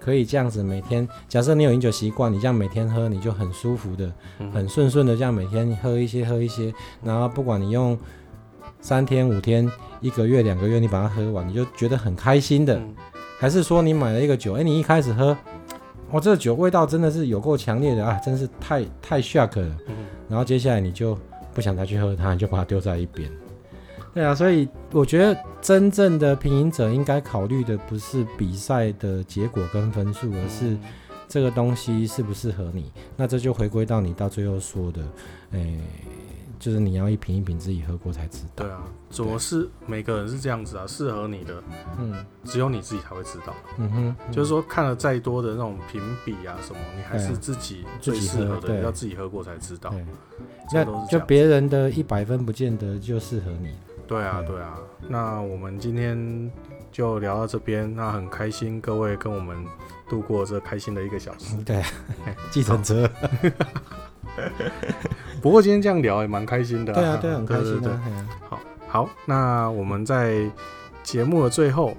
[0.00, 6.72] 可以这样子每天，假设你有饮酒习惯，你这样每天喝，你就很舒服的，嗯、很顺顺的这样每天喝一些喝一些，
[7.02, 7.98] 然后不管你用
[8.80, 9.68] 三天五天
[10.00, 12.76] 一个月两个月，你把它喝完，你就觉得很开心的。
[12.78, 12.94] 嗯、
[13.40, 15.36] 还是说你买了一个酒，哎，你一开始喝，
[16.12, 19.76] 哇，这个酒味道真的是有够强烈的啊，真是太太 shock 了。
[19.88, 19.96] 嗯、
[20.28, 21.18] 然后接下来你就
[21.52, 23.28] 不想再去喝它，你就把它丢在一边。
[24.18, 30.76] 对啊，所以我觉得真正的品饮者应该考虑的不是比赛的结果跟分数，而是
[31.28, 32.90] 这个东西适不适合你。
[33.16, 35.02] 那这就回归到你到最后说的，
[35.52, 35.78] 诶，
[36.58, 38.64] 就是你要一瓶一瓶自己喝过才知道。
[38.64, 40.84] 对啊，怎么是每个人是这样子啊？
[40.84, 41.62] 适合你的，
[42.00, 42.12] 嗯，
[42.42, 43.54] 只有你自己才会知道。
[43.76, 49.94] 嗯哼，就是说看了再多的那种评比啊什么，你还是自己最适合的，要自己喝过才知道。
[50.72, 53.68] 那就别人的一百分不见得就适合你。
[54.08, 56.50] 对啊，对啊，那我们今天
[56.90, 59.54] 就聊到这边，那很开心各位跟我们
[60.08, 61.54] 度过这开心的一个小时。
[61.62, 61.82] 对，
[62.50, 63.08] 计程车。
[65.42, 66.94] 不过今天这样聊也蛮开心的。
[66.94, 68.00] 对啊，对，很开心的。
[68.48, 70.50] 好，好，那我们在
[71.02, 71.94] 节目的最后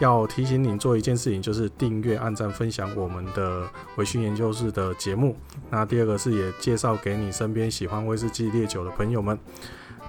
[0.00, 5.36] 要提醒你做一件事情，就是订阅、按赞、分享我们的微醺研究室的节目。
[5.70, 9.38] 那第二个是也介绍给你身边喜欢威士忌烈酒的朋友们。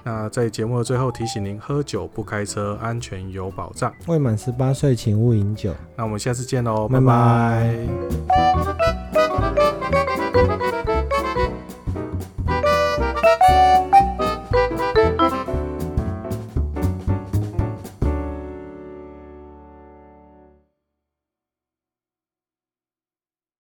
[0.04, 3.92] 那在节目的最后提醒您喝酒不开车安全有保障。
[4.06, 5.74] 未满十八岁请勿饮酒。
[5.96, 7.74] 那我们下次见喽拜拜。